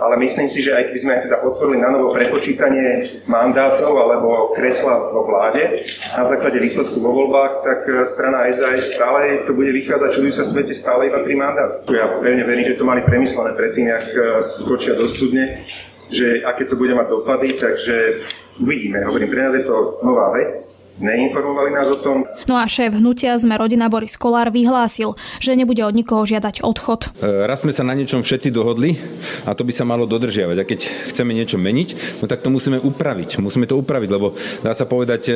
Ale 0.00 0.16
myslím 0.18 0.48
si, 0.48 0.64
že 0.64 0.72
aj 0.72 0.90
keby 0.90 0.98
sme 0.98 1.14
teda 1.28 1.36
otvorili 1.46 1.78
na 1.78 1.92
novo 1.92 2.10
prepočítanie 2.10 3.22
mandátov 3.28 3.92
alebo 3.92 4.50
kresla 4.56 5.12
vo 5.12 5.28
vláde 5.28 5.84
na 6.16 6.24
základe 6.24 6.58
výsledku 6.58 6.98
vo 6.98 7.12
voľbách, 7.12 7.52
tak 7.62 7.80
strana 8.10 8.48
SAS 8.50 8.96
stále 8.96 9.46
to 9.46 9.52
bude 9.52 9.70
vychádzať, 9.70 10.10
čo 10.16 10.20
sa 10.32 10.44
svete 10.48 10.74
stále 10.74 11.12
iba 11.12 11.20
pri 11.22 11.36
mandát. 11.36 11.86
Ja 11.86 12.18
pevne 12.18 12.42
verím, 12.42 12.66
že 12.66 12.80
to 12.80 12.88
mali 12.88 13.04
premyslené 13.04 13.54
predtým, 13.54 13.86
ak 13.92 14.06
skočia 14.42 14.98
do 14.98 15.06
studne, 15.06 15.62
že 16.10 16.42
aké 16.44 16.66
to 16.66 16.74
bude 16.74 16.92
mať 16.92 17.06
dopady, 17.08 17.48
takže 17.56 18.26
uvidíme. 18.58 19.06
Hovorím, 19.06 19.30
pre 19.30 19.42
nás 19.44 19.54
je 19.54 19.64
to 19.64 20.02
nová 20.02 20.34
vec, 20.34 20.81
Neinformovali 21.00 21.72
nás 21.72 21.88
o 21.88 21.96
tom. 21.96 22.28
No 22.44 22.60
a 22.60 22.68
šéf 22.68 22.92
hnutia 22.92 23.32
sme 23.40 23.56
rodina 23.56 23.88
Boris 23.88 24.12
Kolár 24.20 24.52
vyhlásil, 24.52 25.16
že 25.40 25.56
nebude 25.56 25.80
od 25.80 25.96
nikoho 25.96 26.28
žiadať 26.28 26.60
odchod. 26.60 27.08
E, 27.16 27.48
raz 27.48 27.64
sme 27.64 27.72
sa 27.72 27.80
na 27.80 27.96
niečom 27.96 28.20
všetci 28.20 28.52
dohodli 28.52 29.00
a 29.48 29.56
to 29.56 29.64
by 29.64 29.72
sa 29.72 29.88
malo 29.88 30.04
dodržiavať. 30.04 30.56
A 30.60 30.68
keď 30.68 30.80
chceme 31.14 31.32
niečo 31.32 31.56
meniť, 31.56 32.20
no 32.20 32.28
tak 32.28 32.44
to 32.44 32.52
musíme 32.52 32.76
upraviť. 32.76 33.40
Musíme 33.40 33.64
to 33.64 33.80
upraviť, 33.80 34.10
lebo 34.12 34.36
dá 34.60 34.76
sa 34.76 34.84
povedať, 34.84 35.32
e, 35.32 35.34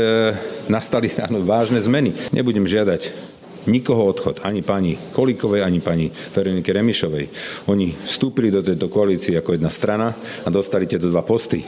nastali 0.68 1.08
áno, 1.16 1.40
vážne 1.40 1.80
zmeny. 1.80 2.12
Nebudem 2.36 2.68
žiadať 2.68 3.34
nikoho 3.66 4.06
odchod, 4.06 4.46
ani 4.46 4.62
pani 4.62 4.94
Kolíkovej, 4.94 5.62
ani 5.62 5.82
pani 5.82 6.06
Veronike 6.10 6.70
Remišovej. 6.70 7.24
Oni 7.70 7.90
vstúpili 7.92 8.50
do 8.50 8.62
tejto 8.62 8.86
koalície 8.86 9.34
ako 9.38 9.58
jedna 9.58 9.70
strana 9.70 10.08
a 10.46 10.48
dostali 10.50 10.86
tieto 10.86 11.10
dva 11.10 11.26
posty. 11.26 11.62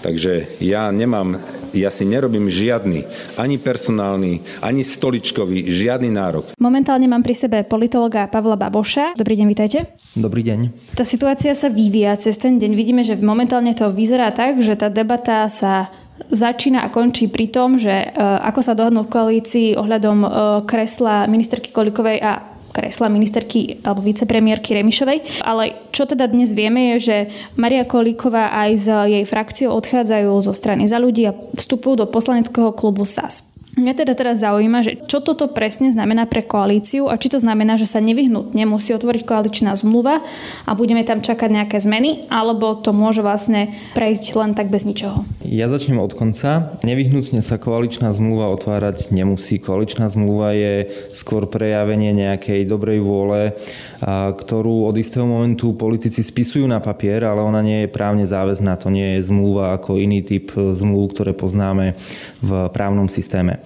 Takže 0.00 0.60
ja 0.62 0.88
nemám 0.88 1.40
ja 1.70 1.90
si 1.90 2.02
nerobím 2.02 2.50
žiadny, 2.50 3.06
ani 3.38 3.56
personálny, 3.58 4.42
ani 4.58 4.82
stoličkový, 4.82 5.70
žiadny 5.70 6.10
nárok. 6.10 6.50
Momentálne 6.58 7.06
mám 7.06 7.22
pri 7.22 7.34
sebe 7.38 7.62
politologa 7.62 8.26
Pavla 8.26 8.58
Baboša. 8.58 9.14
Dobrý 9.14 9.38
deň, 9.38 9.46
vítajte. 9.46 9.78
Dobrý 10.18 10.42
deň. 10.42 10.92
Tá 10.98 11.06
situácia 11.06 11.54
sa 11.54 11.70
vyvíja 11.70 12.18
cez 12.18 12.34
ten 12.42 12.58
deň. 12.58 12.72
Vidíme, 12.74 13.02
že 13.06 13.14
momentálne 13.18 13.70
to 13.78 13.86
vyzerá 13.94 14.34
tak, 14.34 14.58
že 14.58 14.74
tá 14.74 14.90
debata 14.90 15.46
sa 15.46 15.86
začína 16.28 16.84
a 16.84 16.92
končí 16.92 17.32
pri 17.32 17.48
tom, 17.48 17.80
že 17.80 17.90
e, 17.90 18.06
ako 18.20 18.60
sa 18.60 18.76
dohodnú 18.76 19.08
v 19.08 19.12
koalícii 19.12 19.68
ohľadom 19.80 20.18
e, 20.20 20.28
kresla 20.68 21.24
ministerky 21.24 21.72
Kolikovej 21.72 22.20
a 22.20 22.49
kresla 22.70 23.10
ministerky 23.10 23.82
alebo 23.82 24.00
vicepremiérky 24.00 24.72
Remišovej. 24.78 25.42
Ale 25.42 25.76
čo 25.90 26.06
teda 26.06 26.30
dnes 26.30 26.54
vieme 26.54 26.94
je, 26.94 27.12
že 27.12 27.16
Maria 27.58 27.82
Kolíková 27.84 28.54
aj 28.54 28.70
s 28.78 28.86
jej 28.88 29.24
frakciou 29.26 29.74
odchádzajú 29.76 30.30
zo 30.40 30.54
strany 30.54 30.86
za 30.86 31.02
ľudí 31.02 31.26
a 31.26 31.34
vstupujú 31.34 32.00
do 32.00 32.06
poslaneckého 32.06 32.70
klubu 32.72 33.02
SAS. 33.02 33.49
Mňa 33.80 33.96
teda 33.96 34.12
teraz 34.12 34.44
zaujíma, 34.44 34.84
že 34.84 34.92
čo 35.08 35.24
toto 35.24 35.48
presne 35.48 35.88
znamená 35.88 36.28
pre 36.28 36.44
koalíciu 36.44 37.08
a 37.08 37.16
či 37.16 37.32
to 37.32 37.40
znamená, 37.40 37.80
že 37.80 37.88
sa 37.88 37.96
nevyhnutne 37.96 38.68
musí 38.68 38.92
otvoriť 38.92 39.24
koaličná 39.24 39.72
zmluva 39.72 40.20
a 40.68 40.70
budeme 40.76 41.00
tam 41.00 41.24
čakať 41.24 41.48
nejaké 41.48 41.80
zmeny, 41.80 42.28
alebo 42.28 42.76
to 42.76 42.92
môže 42.92 43.24
vlastne 43.24 43.72
prejsť 43.96 44.36
len 44.36 44.52
tak 44.52 44.68
bez 44.68 44.84
ničoho. 44.84 45.24
Ja 45.48 45.72
začnem 45.72 45.96
od 45.96 46.12
konca. 46.12 46.76
Nevyhnutne 46.84 47.40
sa 47.40 47.56
koaličná 47.56 48.12
zmluva 48.12 48.52
otvárať 48.52 49.16
nemusí. 49.16 49.56
Koaličná 49.56 50.12
zmluva 50.12 50.52
je 50.52 50.92
skôr 51.16 51.48
prejavenie 51.48 52.12
nejakej 52.12 52.68
dobrej 52.68 53.00
vôle, 53.00 53.56
ktorú 54.04 54.92
od 54.92 54.96
istého 55.00 55.24
momentu 55.24 55.72
politici 55.72 56.20
spisujú 56.20 56.68
na 56.68 56.84
papier, 56.84 57.24
ale 57.24 57.40
ona 57.40 57.64
nie 57.64 57.88
je 57.88 57.92
právne 57.96 58.28
záväzná. 58.28 58.76
To 58.84 58.92
nie 58.92 59.16
je 59.16 59.24
zmluva 59.24 59.72
ako 59.80 59.96
iný 59.96 60.20
typ 60.20 60.52
zmluv, 60.52 61.16
ktoré 61.16 61.32
poznáme 61.32 61.96
v 62.44 62.68
právnom 62.76 63.08
systéme. 63.08 63.64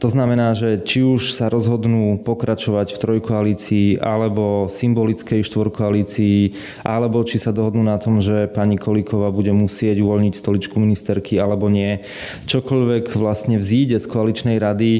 To 0.00 0.08
znamená, 0.08 0.56
že 0.56 0.80
či 0.80 1.04
už 1.04 1.36
sa 1.36 1.52
rozhodnú 1.52 2.16
pokračovať 2.24 2.96
v 2.96 3.00
trojkoalícii 3.04 3.88
alebo 4.00 4.64
symbolickej 4.64 5.44
štvorkoalícii, 5.44 6.38
alebo 6.88 7.20
či 7.20 7.36
sa 7.36 7.52
dohodnú 7.52 7.84
na 7.84 8.00
tom, 8.00 8.24
že 8.24 8.48
pani 8.48 8.80
Kolíková 8.80 9.28
bude 9.28 9.52
musieť 9.52 10.00
uvoľniť 10.00 10.34
stoličku 10.40 10.80
ministerky 10.80 11.36
alebo 11.36 11.68
nie. 11.68 12.00
Čokoľvek 12.48 13.12
vlastne 13.12 13.60
vzíde 13.60 14.00
z 14.00 14.06
koaličnej 14.08 14.56
rady, 14.56 14.92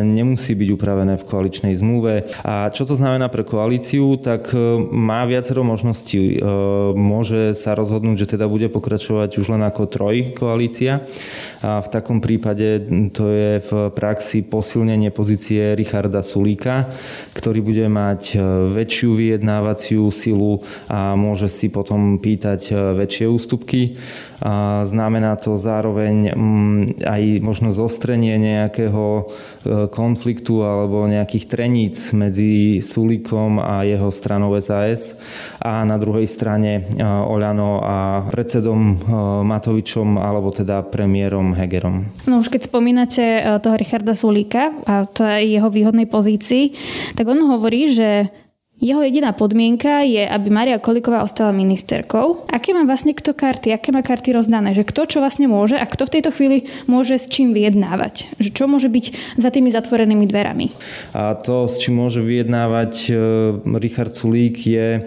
nemusí 0.00 0.56
byť 0.56 0.68
upravené 0.72 1.20
v 1.20 1.28
koaličnej 1.28 1.76
zmluve. 1.76 2.32
A 2.40 2.72
čo 2.72 2.88
to 2.88 2.96
znamená 2.96 3.28
pre 3.28 3.44
koalíciu, 3.44 4.16
tak 4.16 4.56
e, 4.56 4.80
má 4.80 5.28
viacero 5.28 5.60
možností. 5.60 6.36
E, 6.36 6.48
môže 6.96 7.52
sa 7.52 7.76
rozhodnúť, 7.76 8.24
že 8.24 8.30
teda 8.38 8.48
bude 8.48 8.72
pokračovať 8.72 9.36
už 9.36 9.52
len 9.52 9.60
ako 9.60 9.92
troj 9.92 10.32
koalícia. 10.32 11.04
A 11.60 11.78
v 11.84 11.88
takom 11.92 12.18
prípade 12.24 12.88
to 13.14 13.28
je 13.28 13.60
v 13.62 13.71
praxi 13.92 14.44
posilnenie 14.44 15.08
pozície 15.10 15.72
Richarda 15.72 16.20
Sulíka, 16.20 16.92
ktorý 17.32 17.60
bude 17.64 17.86
mať 17.88 18.20
e, 18.32 18.36
väčšiu 18.70 19.10
vyjednávaciu 19.16 20.12
silu 20.12 20.60
a 20.86 21.16
môže 21.16 21.48
si 21.48 21.72
potom 21.72 22.20
pýtať 22.20 22.60
e, 22.68 22.72
väčšie 22.96 23.26
ústupky. 23.26 23.96
A 24.42 24.82
znamená 24.82 25.38
to 25.38 25.54
zároveň 25.54 26.34
mm, 26.34 26.80
aj 27.06 27.22
možno 27.46 27.70
zostrenie 27.70 28.34
nejakého 28.42 29.06
e, 29.06 29.22
konfliktu 29.86 30.66
alebo 30.66 31.06
nejakých 31.06 31.44
treníc 31.46 32.10
medzi 32.10 32.82
Sulíkom 32.82 33.62
a 33.62 33.86
jeho 33.86 34.10
stranou 34.10 34.50
SAS 34.58 35.14
a 35.62 35.86
na 35.86 35.94
druhej 35.94 36.26
strane 36.26 36.84
Oľano 37.02 37.78
a 37.78 38.26
predsedom 38.34 38.98
Matovičom 39.46 40.18
alebo 40.18 40.50
teda 40.50 40.82
premiérom 40.82 41.54
Hegerom. 41.54 42.10
No 42.26 42.42
už 42.42 42.50
keď 42.50 42.66
spomínate 42.66 43.24
toho 43.62 43.78
Richarda 43.78 44.18
Sulíka 44.18 44.74
a 44.82 45.06
to 45.06 45.22
je 45.22 45.54
jeho 45.54 45.70
výhodnej 45.70 46.10
pozícii, 46.10 46.74
tak 47.14 47.30
on 47.30 47.46
hovorí, 47.46 47.94
že 47.94 48.28
jeho 48.82 48.98
jediná 49.06 49.30
podmienka 49.30 50.02
je, 50.02 50.26
aby 50.26 50.50
Maria 50.50 50.82
Koliková 50.82 51.22
ostala 51.22 51.54
ministerkou. 51.54 52.50
Aké 52.50 52.74
má 52.74 52.82
vlastne 52.82 53.14
kto 53.14 53.30
karty, 53.30 53.70
aké 53.70 53.94
má 53.94 54.02
karty 54.02 54.34
rozdané, 54.34 54.74
že 54.74 54.82
kto 54.82 55.06
čo 55.06 55.18
vlastne 55.22 55.46
môže 55.46 55.78
a 55.78 55.86
kto 55.86 56.02
v 56.02 56.14
tejto 56.18 56.34
chvíli 56.34 56.66
môže 56.90 57.14
s 57.14 57.30
čím 57.30 57.54
vyjednávať. 57.54 58.34
Že 58.42 58.50
čo 58.50 58.64
môže 58.66 58.90
byť 58.90 59.38
za 59.38 59.54
tými 59.54 59.70
zatvorenými 59.70 60.26
dverami. 60.26 60.74
A 61.14 61.38
to, 61.38 61.70
s 61.70 61.78
čím 61.78 62.02
môže 62.02 62.18
vyjednávať 62.26 62.92
e, 63.06 63.12
Richard 63.78 64.18
Sulík 64.18 64.58
je, 64.66 64.98
e, 64.98 65.00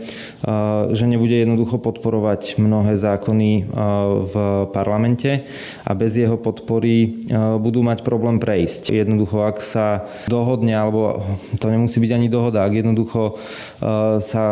že 0.96 1.06
nebude 1.12 1.36
jednoducho 1.36 1.76
podporovať 1.76 2.56
mnohé 2.56 2.96
zákony 2.96 3.52
e, 3.60 3.62
v 4.24 4.34
parlamente 4.72 5.44
a 5.84 5.92
bez 5.92 6.16
jeho 6.16 6.40
podpory 6.40 7.28
budú 7.60 7.84
mať 7.84 8.08
problém 8.08 8.40
prejsť. 8.40 8.96
Jednoducho, 8.96 9.44
ak 9.44 9.60
sa 9.60 10.08
dohodne, 10.32 10.72
alebo 10.72 11.20
to 11.60 11.68
nemusí 11.68 12.00
byť 12.00 12.12
ani 12.16 12.28
dohoda, 12.32 12.64
ak 12.64 12.72
jednoducho 12.72 13.36
sa 14.20 14.46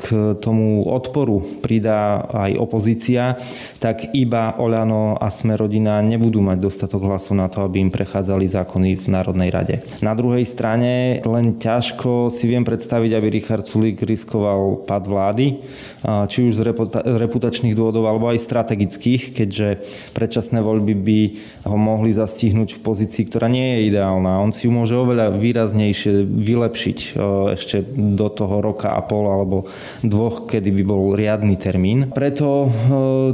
k 0.00 0.34
tomu 0.40 0.82
odporu 0.88 1.42
pridá 1.60 2.24
aj 2.30 2.56
opozícia, 2.56 3.36
tak 3.80 4.12
iba 4.12 4.56
Oľano 4.56 5.16
a 5.16 5.28
Smerodina 5.32 6.00
nebudú 6.04 6.44
mať 6.44 6.58
dostatok 6.60 7.06
hlasu 7.08 7.32
na 7.32 7.48
to, 7.48 7.64
aby 7.64 7.80
im 7.80 7.90
prechádzali 7.92 8.44
zákony 8.44 8.96
v 9.00 9.06
Národnej 9.08 9.50
rade. 9.52 9.80
Na 10.04 10.12
druhej 10.12 10.44
strane 10.44 11.20
len 11.24 11.56
ťažko 11.56 12.28
si 12.28 12.44
viem 12.48 12.64
predstaviť, 12.64 13.10
aby 13.16 13.26
Richard 13.32 13.64
Sulík 13.64 14.04
riskoval 14.04 14.84
pad 14.84 15.08
vlády, 15.08 15.46
eh, 15.56 16.24
či 16.28 16.48
už 16.48 16.60
z 16.60 16.62
reputačných 17.04 17.76
dôvodov, 17.76 18.08
alebo 18.08 18.28
aj 18.28 18.44
strategických, 18.44 19.32
keďže 19.36 19.68
predčasné 20.12 20.60
voľby 20.60 20.94
by 20.96 21.20
ho 21.68 21.76
mohli 21.76 22.12
zastihnúť 22.12 22.76
v 22.76 22.84
pozícii, 22.84 23.28
ktorá 23.28 23.48
nie 23.48 23.80
je 23.80 23.94
ideálna. 23.94 24.40
On 24.40 24.52
si 24.52 24.68
ju 24.68 24.72
môže 24.72 24.96
oveľa 24.96 25.32
výraznejšie 25.36 26.24
vylepšiť 26.24 26.98
eh, 27.00 27.56
ešte 27.56 27.76
do 27.96 28.28
toho 28.28 28.59
roka 28.60 28.92
a 28.92 29.00
pol 29.04 29.26
alebo 29.26 29.68
dvoch, 30.04 30.48
kedy 30.48 30.70
by 30.80 30.82
bol 30.86 31.02
riadny 31.16 31.56
termín. 31.56 32.12
Preto 32.12 32.64
e, 32.64 32.68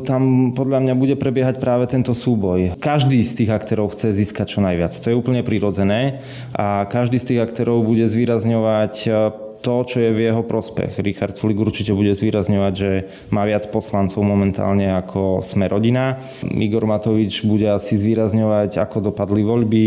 tam 0.03 0.55
podľa 0.55 0.83
mňa 0.83 0.95
bude 0.95 1.15
prebiehať 1.19 1.61
práve 1.61 1.91
tento 1.91 2.15
súboj. 2.17 2.79
Každý 2.81 3.21
z 3.23 3.45
tých 3.45 3.51
aktérov 3.53 3.93
chce 3.93 4.15
získať 4.15 4.57
čo 4.57 4.61
najviac. 4.65 4.95
To 4.97 5.11
je 5.13 5.19
úplne 5.19 5.43
prirodzené 5.47 6.25
a 6.57 6.87
každý 6.89 7.21
z 7.21 7.35
tých 7.35 7.41
aktérov 7.45 7.85
bude 7.85 8.07
zvýrazňovať 8.07 8.95
e, 9.05 9.11
to, 9.67 9.83
čo 9.83 9.99
je 9.99 10.15
v 10.15 10.31
jeho 10.31 10.47
prospech. 10.47 11.03
Richard 11.03 11.35
Sulik 11.35 11.59
určite 11.59 11.91
bude 11.91 12.15
zvýrazňovať, 12.15 12.73
že 12.79 12.91
má 13.35 13.43
viac 13.43 13.67
poslancov 13.67 14.23
momentálne 14.23 14.95
ako 14.95 15.43
sme 15.43 15.67
rodina. 15.67 16.23
Igor 16.47 16.87
Matovič 16.87 17.43
bude 17.43 17.67
asi 17.67 17.99
zvýrazňovať, 17.99 18.79
ako 18.79 19.11
dopadli 19.11 19.43
voľby 19.43 19.87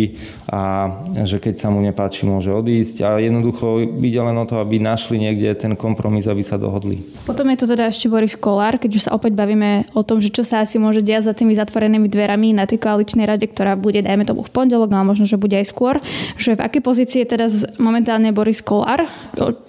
a 0.52 0.92
že 1.24 1.40
keď 1.40 1.56
sa 1.56 1.72
mu 1.72 1.80
nepáči, 1.80 2.28
môže 2.28 2.52
odísť. 2.52 3.08
A 3.08 3.24
jednoducho 3.24 3.80
ide 4.04 4.20
len 4.20 4.36
o 4.36 4.44
to, 4.44 4.60
aby 4.60 4.84
našli 4.84 5.16
niekde 5.16 5.56
ten 5.56 5.80
kompromis, 5.80 6.28
aby 6.28 6.44
sa 6.44 6.60
dohodli. 6.60 7.00
Potom 7.24 7.48
je 7.48 7.58
to 7.64 7.72
teda 7.72 7.88
ešte 7.88 8.12
Boris 8.12 8.36
Kolár, 8.36 8.84
keď 8.84 8.92
už 9.00 9.04
sa 9.08 9.16
opäť 9.16 9.32
bavíme 9.40 9.88
o 9.96 10.04
tom, 10.04 10.20
že 10.20 10.28
čo 10.28 10.44
sa 10.44 10.60
asi 10.60 10.76
môže 10.76 11.00
diať 11.00 11.32
za 11.32 11.34
tými 11.38 11.56
zatvorenými 11.56 12.12
dverami 12.12 12.52
na 12.52 12.68
tej 12.68 12.84
koaličnej 12.84 13.24
rade, 13.24 13.48
ktorá 13.48 13.80
bude, 13.80 14.04
dajme 14.04 14.28
tomu, 14.28 14.44
v 14.44 14.52
pondelok, 14.52 14.92
ale 14.92 15.08
možno, 15.08 15.24
že 15.24 15.40
bude 15.40 15.56
aj 15.56 15.72
skôr. 15.72 16.04
Že 16.36 16.60
v 16.60 16.64
akej 16.68 16.82
pozícii 16.84 17.20
je 17.24 17.32
teraz 17.32 17.52
momentálne 17.80 18.36
Boris 18.36 18.60
Kolár? 18.60 19.08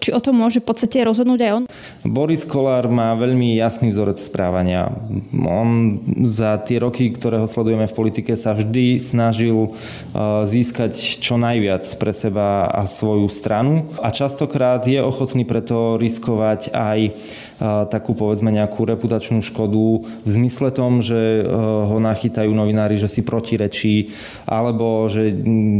Či 0.00 0.16
o 0.16 0.20
tom 0.20 0.40
môže 0.40 0.64
v 0.64 0.66
podstate 0.66 1.04
rozhodnúť 1.04 1.40
aj 1.44 1.52
on? 1.52 1.64
Boris 2.08 2.48
Kolár 2.48 2.88
má 2.88 3.12
veľmi 3.12 3.52
jasný 3.54 3.92
vzorec 3.92 4.16
správania. 4.16 4.88
On 5.36 6.00
za 6.24 6.56
tie 6.64 6.80
roky, 6.80 7.12
ktoré 7.12 7.36
ho 7.36 7.46
sledujeme 7.46 7.84
v 7.84 7.96
politike, 7.96 8.32
sa 8.40 8.56
vždy 8.56 8.96
snažil 8.96 9.68
e, 9.68 9.70
získať 10.48 11.20
čo 11.20 11.36
najviac 11.36 11.84
pre 12.00 12.16
seba 12.16 12.64
a 12.72 12.88
svoju 12.88 13.28
stranu 13.28 13.92
a 14.00 14.08
častokrát 14.08 14.80
je 14.88 14.98
ochotný 15.04 15.44
preto 15.44 16.00
riskovať 16.00 16.72
aj 16.72 17.00
takú 17.92 18.16
povedzme 18.16 18.48
nejakú 18.48 18.88
reputačnú 18.88 19.44
škodu 19.44 20.08
v 20.24 20.28
zmysle 20.28 20.72
tom, 20.72 21.04
že 21.04 21.40
e, 21.40 21.42
ho 21.84 22.00
nachytajú 22.00 22.48
novinári, 22.48 22.96
že 22.96 23.04
si 23.04 23.20
protirečí, 23.20 24.16
alebo 24.48 25.04
že 25.12 25.28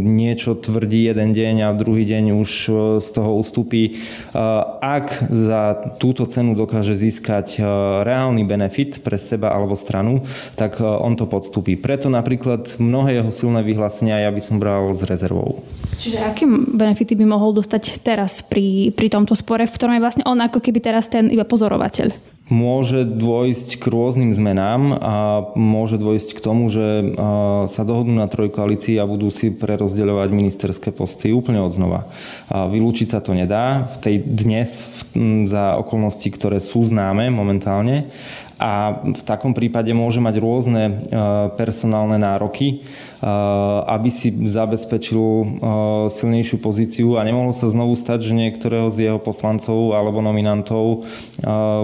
niečo 0.05 0.61
tvrdí 0.61 1.09
jeden 1.09 1.33
deň 1.33 1.57
a 1.65 1.77
druhý 1.77 2.05
deň 2.05 2.37
už 2.37 2.51
e, 2.69 2.73
z 3.01 3.09
toho 3.17 3.33
ustúpi. 3.41 3.97
E, 4.01 4.43
ak 4.85 5.31
za 5.33 5.95
túto 5.97 6.29
cenu 6.29 6.53
dokáže 6.53 6.93
získať 6.93 7.63
reálny 8.05 8.45
benefit 8.45 9.01
pre 9.01 9.17
seba 9.17 9.57
alebo 9.57 9.73
stranu, 9.79 10.21
tak 10.61 10.83
on 10.83 11.17
to 11.17 11.25
podstúpi. 11.25 11.81
Preto 11.81 12.13
napríklad 12.13 12.77
mnohé 12.77 13.25
jeho 13.25 13.31
silné 13.33 13.65
vyhlásenia 13.65 14.29
ja 14.29 14.31
by 14.31 14.43
som 14.43 14.61
bral 14.61 14.93
s 14.93 15.01
rezervou. 15.09 15.65
Čiže 15.97 16.19
aké 16.21 16.45
benefity 16.77 17.17
by 17.17 17.25
mohol 17.25 17.57
dostať 17.57 18.05
teraz 18.05 18.45
pri, 18.45 18.93
pri 18.93 19.09
tomto 19.09 19.33
spore, 19.33 19.65
v 19.65 19.75
ktorom 19.75 19.95
je 19.97 20.05
vlastne 20.05 20.25
on 20.29 20.39
ako 20.41 20.61
keby 20.61 20.79
teraz 20.83 21.09
ten 21.09 21.29
iba 21.31 21.47
pozor 21.47 21.71
pozorovateľ? 21.71 22.11
Môže 22.51 23.07
dôjsť 23.07 23.79
k 23.79 23.85
rôznym 23.87 24.35
zmenám 24.35 24.99
a 24.99 25.17
môže 25.55 26.03
dôjsť 26.03 26.35
k 26.35 26.41
tomu, 26.43 26.67
že 26.67 27.15
sa 27.71 27.83
dohodnú 27.87 28.19
na 28.19 28.27
trojkoalícii 28.27 28.99
a 28.99 29.07
budú 29.07 29.31
si 29.31 29.55
prerozdeľovať 29.55 30.29
ministerské 30.35 30.91
posty 30.91 31.31
úplne 31.31 31.63
od 31.63 31.71
znova. 31.71 32.11
Vylúčiť 32.51 33.15
sa 33.15 33.23
to 33.23 33.39
nedá 33.39 33.87
v 33.95 33.97
tej 34.03 34.15
dnes 34.27 34.83
za 35.47 35.79
okolnosti, 35.79 36.27
ktoré 36.27 36.59
sú 36.59 36.83
známe 36.91 37.31
momentálne, 37.31 38.11
a 38.61 39.01
v 39.01 39.23
takom 39.25 39.57
prípade 39.57 39.89
môže 39.97 40.21
mať 40.21 40.37
rôzne 40.37 40.83
e, 40.85 40.93
personálne 41.57 42.21
nároky, 42.21 42.67
e, 42.69 42.77
aby 43.89 44.13
si 44.13 44.29
zabezpečil 44.29 45.17
e, 45.17 45.47
silnejšiu 46.13 46.61
pozíciu 46.61 47.17
a 47.17 47.25
nemohlo 47.25 47.57
sa 47.57 47.73
znovu 47.73 47.97
stať, 47.97 48.29
že 48.29 48.37
niektorého 48.37 48.93
z 48.93 49.09
jeho 49.09 49.17
poslancov 49.17 49.97
alebo 49.97 50.21
nominantov 50.21 51.09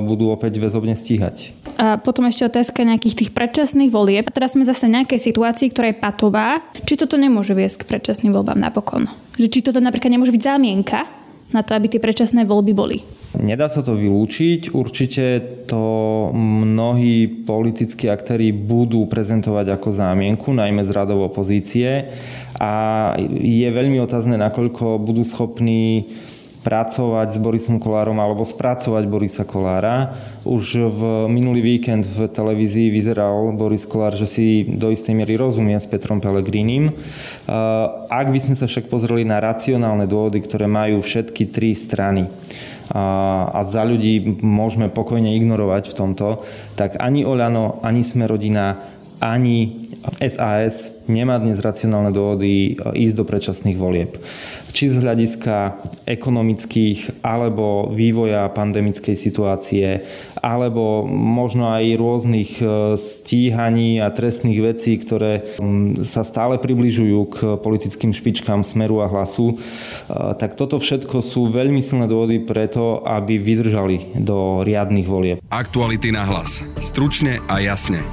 budú 0.04 0.28
opäť 0.28 0.60
väzobne 0.60 0.92
stíhať. 0.92 1.56
A 1.80 1.96
potom 1.96 2.28
ešte 2.28 2.44
otázka 2.44 2.84
nejakých 2.84 3.24
tých 3.24 3.30
predčasných 3.32 3.92
volieb. 3.92 4.28
A 4.28 4.34
teraz 4.34 4.52
sme 4.52 4.68
zase 4.68 4.88
v 4.88 5.00
nejakej 5.00 5.20
situácii, 5.32 5.72
ktorá 5.72 5.92
je 5.92 6.00
patová. 6.00 6.48
Či 6.84 7.00
toto 7.00 7.16
nemôže 7.16 7.56
viesť 7.56 7.84
k 7.84 7.88
predčasným 7.96 8.32
voľbám 8.32 8.60
napokon? 8.60 9.08
Že 9.40 9.48
či 9.48 9.60
toto 9.64 9.80
napríklad 9.80 10.12
nemôže 10.12 10.32
byť 10.32 10.42
zámienka 10.44 11.08
na 11.52 11.60
to, 11.64 11.76
aby 11.76 11.88
tie 11.88 12.00
predčasné 12.00 12.48
voľby 12.48 12.72
boli? 12.72 12.98
Nedá 13.36 13.68
sa 13.68 13.84
to 13.84 13.92
vylúčiť. 13.94 14.72
Určite 14.72 15.24
to 15.68 15.84
mnohí 16.32 17.28
politickí 17.44 18.08
aktéry 18.08 18.50
budú 18.50 19.04
prezentovať 19.04 19.76
ako 19.76 19.92
zámienku, 19.92 20.56
najmä 20.56 20.80
z 20.80 20.90
radov 20.96 21.28
opozície. 21.28 22.08
A 22.56 23.12
je 23.28 23.68
veľmi 23.68 24.00
otázne, 24.00 24.40
nakoľko 24.40 24.96
budú 24.96 25.20
schopní 25.22 26.08
pracovať 26.66 27.30
s 27.30 27.38
Borisom 27.38 27.78
Kolárom 27.78 28.18
alebo 28.18 28.42
spracovať 28.42 29.06
Borisa 29.06 29.46
Kolára. 29.46 30.18
Už 30.42 30.90
v 30.90 31.30
minulý 31.30 31.62
víkend 31.62 32.02
v 32.02 32.26
televízii 32.26 32.90
vyzeral 32.90 33.54
Boris 33.54 33.86
Kolár, 33.86 34.18
že 34.18 34.26
si 34.26 34.66
do 34.66 34.90
istej 34.90 35.14
miery 35.14 35.38
rozumie 35.38 35.78
s 35.78 35.86
Petrom 35.86 36.18
Pelegrínim. 36.18 36.90
Ak 38.10 38.26
by 38.34 38.38
sme 38.42 38.58
sa 38.58 38.66
však 38.66 38.90
pozreli 38.90 39.22
na 39.22 39.38
racionálne 39.38 40.10
dôvody, 40.10 40.42
ktoré 40.42 40.66
majú 40.66 40.98
všetky 41.06 41.54
tri 41.54 41.70
strany, 41.78 42.26
a 42.94 43.60
za 43.66 43.82
ľudí 43.82 44.42
môžeme 44.42 44.86
pokojne 44.86 45.34
ignorovať 45.34 45.90
v 45.90 45.96
tomto, 45.96 46.26
tak 46.78 46.98
ani 47.02 47.26
Oľano, 47.26 47.82
ani 47.82 48.06
Sme 48.06 48.30
rodina, 48.30 48.78
ani 49.20 49.88
SAS 50.20 51.06
nemá 51.06 51.38
dnes 51.40 51.62
racionálne 51.62 52.12
dôvody 52.12 52.76
ísť 52.76 53.14
do 53.16 53.24
predčasných 53.24 53.78
volieb 53.78 54.16
či 54.76 54.92
z 54.92 55.00
hľadiska 55.00 55.80
ekonomických 56.04 57.24
alebo 57.24 57.88
vývoja 57.88 58.44
pandemickej 58.52 59.16
situácie, 59.16 60.04
alebo 60.44 61.08
možno 61.08 61.72
aj 61.72 61.96
rôznych 61.96 62.60
e, 62.60 62.66
stíhaní 63.00 64.04
a 64.04 64.12
trestných 64.12 64.60
vecí, 64.60 65.00
ktoré 65.00 65.56
sa 66.04 66.28
stále 66.28 66.60
približujú 66.60 67.18
k 67.32 67.36
politickým 67.56 68.12
špičkám 68.12 68.60
smeru 68.60 69.00
a 69.00 69.08
hlasu, 69.08 69.56
e, 69.56 70.36
tak 70.36 70.60
toto 70.60 70.76
všetko 70.76 71.24
sú 71.24 71.48
veľmi 71.48 71.80
silné 71.80 72.04
dôvody 72.04 72.44
preto, 72.44 73.00
aby 73.00 73.40
vydržali 73.40 74.20
do 74.20 74.60
riadnych 74.60 75.08
volieb. 75.08 75.36
Aktuality 75.48 76.12
na 76.12 76.28
hlas. 76.28 76.60
Stručne 76.84 77.40
a 77.48 77.64
jasne 77.64 78.04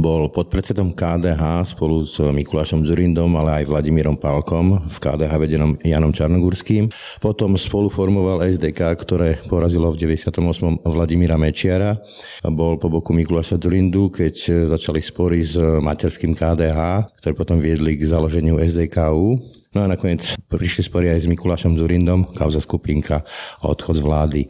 bol 0.00 0.32
podpredsedom 0.32 0.96
KDH 0.96 1.76
spolu 1.76 2.08
s 2.08 2.16
Mikulášom 2.16 2.88
Zurindom, 2.88 3.36
ale 3.36 3.60
aj 3.60 3.68
Vladimírom 3.68 4.16
Pálkom 4.16 4.80
v 4.88 4.96
KDH 4.96 5.32
vedenom 5.36 5.76
Janom 5.84 6.10
Čarnogurským. 6.10 6.88
Potom 7.20 7.54
spolu 7.60 7.92
formoval 7.92 8.40
SDK, 8.48 8.96
ktoré 8.96 9.36
porazilo 9.44 9.92
v 9.92 10.00
98. 10.00 10.88
Vladimíra 10.88 11.36
Mečiara. 11.36 12.00
Bol 12.48 12.80
po 12.80 12.88
boku 12.88 13.12
Mikuláša 13.12 13.60
Zurindu, 13.60 14.08
keď 14.08 14.66
začali 14.72 15.04
spory 15.04 15.44
s 15.44 15.60
materským 15.60 16.32
KDH, 16.32 17.12
ktoré 17.20 17.32
potom 17.36 17.60
viedli 17.60 18.00
k 18.00 18.08
založeniu 18.08 18.56
SDKU. 18.56 19.36
No 19.76 19.84
a 19.84 19.86
nakoniec 19.86 20.34
prišli 20.48 20.88
spory 20.88 21.12
aj 21.12 21.28
s 21.28 21.30
Mikulášom 21.30 21.76
Zurindom, 21.76 22.32
kauza 22.32 22.58
skupinka 22.58 23.22
a 23.60 23.64
odchod 23.68 24.00
z 24.00 24.02
vlády. 24.02 24.42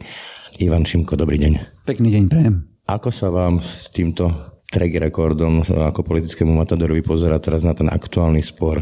Ivan 0.63 0.87
Šimko, 0.87 1.19
dobrý 1.19 1.37
deň. 1.43 1.83
Pekný 1.83 2.15
deň, 2.15 2.23
prejem. 2.31 2.55
Ako 2.87 3.11
sa 3.13 3.31
vám 3.31 3.59
s 3.59 3.87
týmto 3.93 4.50
track 4.71 5.11
rekordom 5.11 5.59
ako 5.67 6.07
politickému 6.07 6.55
matadorovi 6.55 7.03
pozera 7.03 7.35
teraz 7.43 7.67
na 7.67 7.75
ten 7.75 7.91
aktuálny 7.91 8.39
spor 8.39 8.79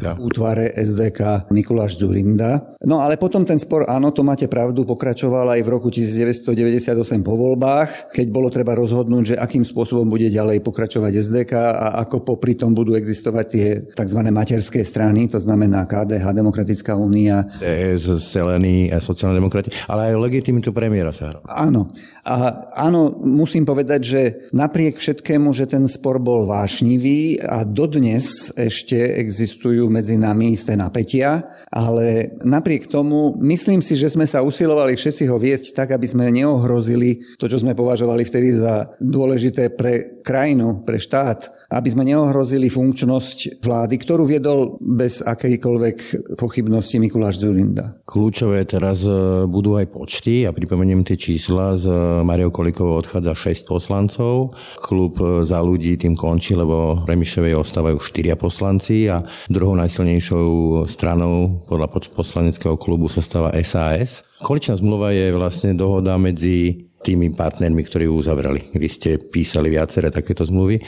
ja. 0.03 0.13
útvare 0.19 0.73
SDK 0.75 1.49
Mikuláš 1.51 1.97
Zurinda. 2.01 2.77
No 2.85 3.01
ale 3.01 3.17
potom 3.17 3.43
ten 3.47 3.59
spor, 3.59 3.89
áno, 3.89 4.13
to 4.13 4.23
máte 4.27 4.47
pravdu, 4.51 4.85
pokračoval 4.85 5.57
aj 5.57 5.61
v 5.65 5.69
roku 5.69 5.89
1998 5.91 7.23
po 7.25 7.35
voľbách, 7.35 8.13
keď 8.13 8.27
bolo 8.31 8.49
treba 8.53 8.77
rozhodnúť, 8.77 9.35
že 9.35 9.37
akým 9.41 9.65
spôsobom 9.65 10.07
bude 10.07 10.29
ďalej 10.29 10.63
pokračovať 10.63 11.13
SDK 11.17 11.53
a 11.57 11.87
ako 12.07 12.23
popri 12.23 12.55
tom 12.59 12.77
budú 12.77 12.95
existovať 12.95 13.47
tie 13.47 13.67
tzv. 13.93 14.21
materské 14.31 14.81
strany, 14.83 15.31
to 15.31 15.41
znamená 15.41 15.87
KDH, 15.87 16.25
Demokratická 16.37 16.95
únia. 16.95 17.47
DS, 17.59 18.07
Zelený 18.21 18.91
a 18.93 18.99
sociálne 19.01 19.39
demokrati, 19.39 19.73
ale 19.87 20.13
aj 20.13 20.21
legitimitu 20.21 20.71
premiéra 20.73 21.13
sa 21.13 21.35
hral. 21.35 21.43
Áno. 21.49 21.93
A 22.27 22.67
áno, 22.75 23.15
musím 23.23 23.63
povedať, 23.63 24.01
že 24.03 24.23
napriek 24.51 24.99
všetkému, 24.99 25.55
že 25.55 25.71
ten 25.71 25.87
spor 25.87 26.19
bol 26.19 26.43
vášnivý 26.43 27.39
a 27.39 27.63
dodnes 27.63 28.51
ešte 28.59 28.99
existujú 28.99 29.76
existujú 29.77 29.93
medzi 29.93 30.17
nami 30.17 30.57
isté 30.57 30.73
napätia, 30.73 31.45
ale 31.69 32.33
napriek 32.49 32.89
tomu 32.89 33.37
myslím 33.45 33.85
si, 33.85 33.93
že 33.93 34.09
sme 34.09 34.25
sa 34.25 34.41
usilovali 34.41 34.97
všetci 34.97 35.29
ho 35.29 35.37
viesť 35.37 35.77
tak, 35.77 35.93
aby 35.93 36.09
sme 36.09 36.33
neohrozili 36.33 37.21
to, 37.37 37.45
čo 37.45 37.61
sme 37.61 37.77
považovali 37.77 38.25
vtedy 38.25 38.57
za 38.57 38.97
dôležité 38.97 39.77
pre 39.77 40.25
krajinu, 40.25 40.81
pre 40.81 40.97
štát, 40.97 41.69
aby 41.69 41.89
sme 41.93 42.09
neohrozili 42.09 42.73
funkčnosť 42.73 43.61
vlády, 43.61 43.95
ktorú 44.01 44.25
viedol 44.25 44.81
bez 44.81 45.21
akejkoľvek 45.21 45.97
pochybnosti 46.41 46.97
Mikuláš 46.97 47.45
Zurinda. 47.45 48.01
Kľúčové 48.09 48.65
teraz 48.65 49.05
e, 49.05 49.45
budú 49.45 49.77
aj 49.77 49.93
počty 49.93 50.49
a 50.49 50.57
pripomeniem 50.57 51.05
tie 51.05 51.21
čísla. 51.21 51.77
Z 51.77 51.91
Mariou 52.25 52.49
Kolikovou 52.49 52.97
odchádza 52.97 53.37
6 53.37 53.69
poslancov. 53.69 54.57
Klub 54.81 55.21
e, 55.21 55.45
za 55.45 55.61
ľudí 55.61 56.01
tým 56.01 56.17
končí, 56.17 56.57
lebo 56.57 57.05
Remišovej 57.05 57.61
ostávajú 57.61 58.01
4 58.01 58.39
poslanci 58.39 59.11
a 59.11 59.27
druhou 59.57 59.73
najsilnejšou 59.81 60.85
stranou 60.85 61.65
podľa 61.65 61.89
poslaneckého 62.13 62.77
klubu 62.77 63.09
sa 63.09 63.25
stáva 63.25 63.57
SAS. 63.65 64.21
Koaličná 64.45 64.77
zmluva 64.77 65.17
je 65.17 65.33
vlastne 65.33 65.73
dohoda 65.73 66.21
medzi 66.21 66.85
tými 67.03 67.31
partnermi, 67.35 67.83
ktorí 67.85 68.09
ju 68.09 68.19
uzavreli. 68.19 68.73
Vy 68.75 68.89
ste 68.89 69.11
písali 69.21 69.71
viaceré 69.71 70.11
takéto 70.11 70.43
zmluvy. 70.43 70.81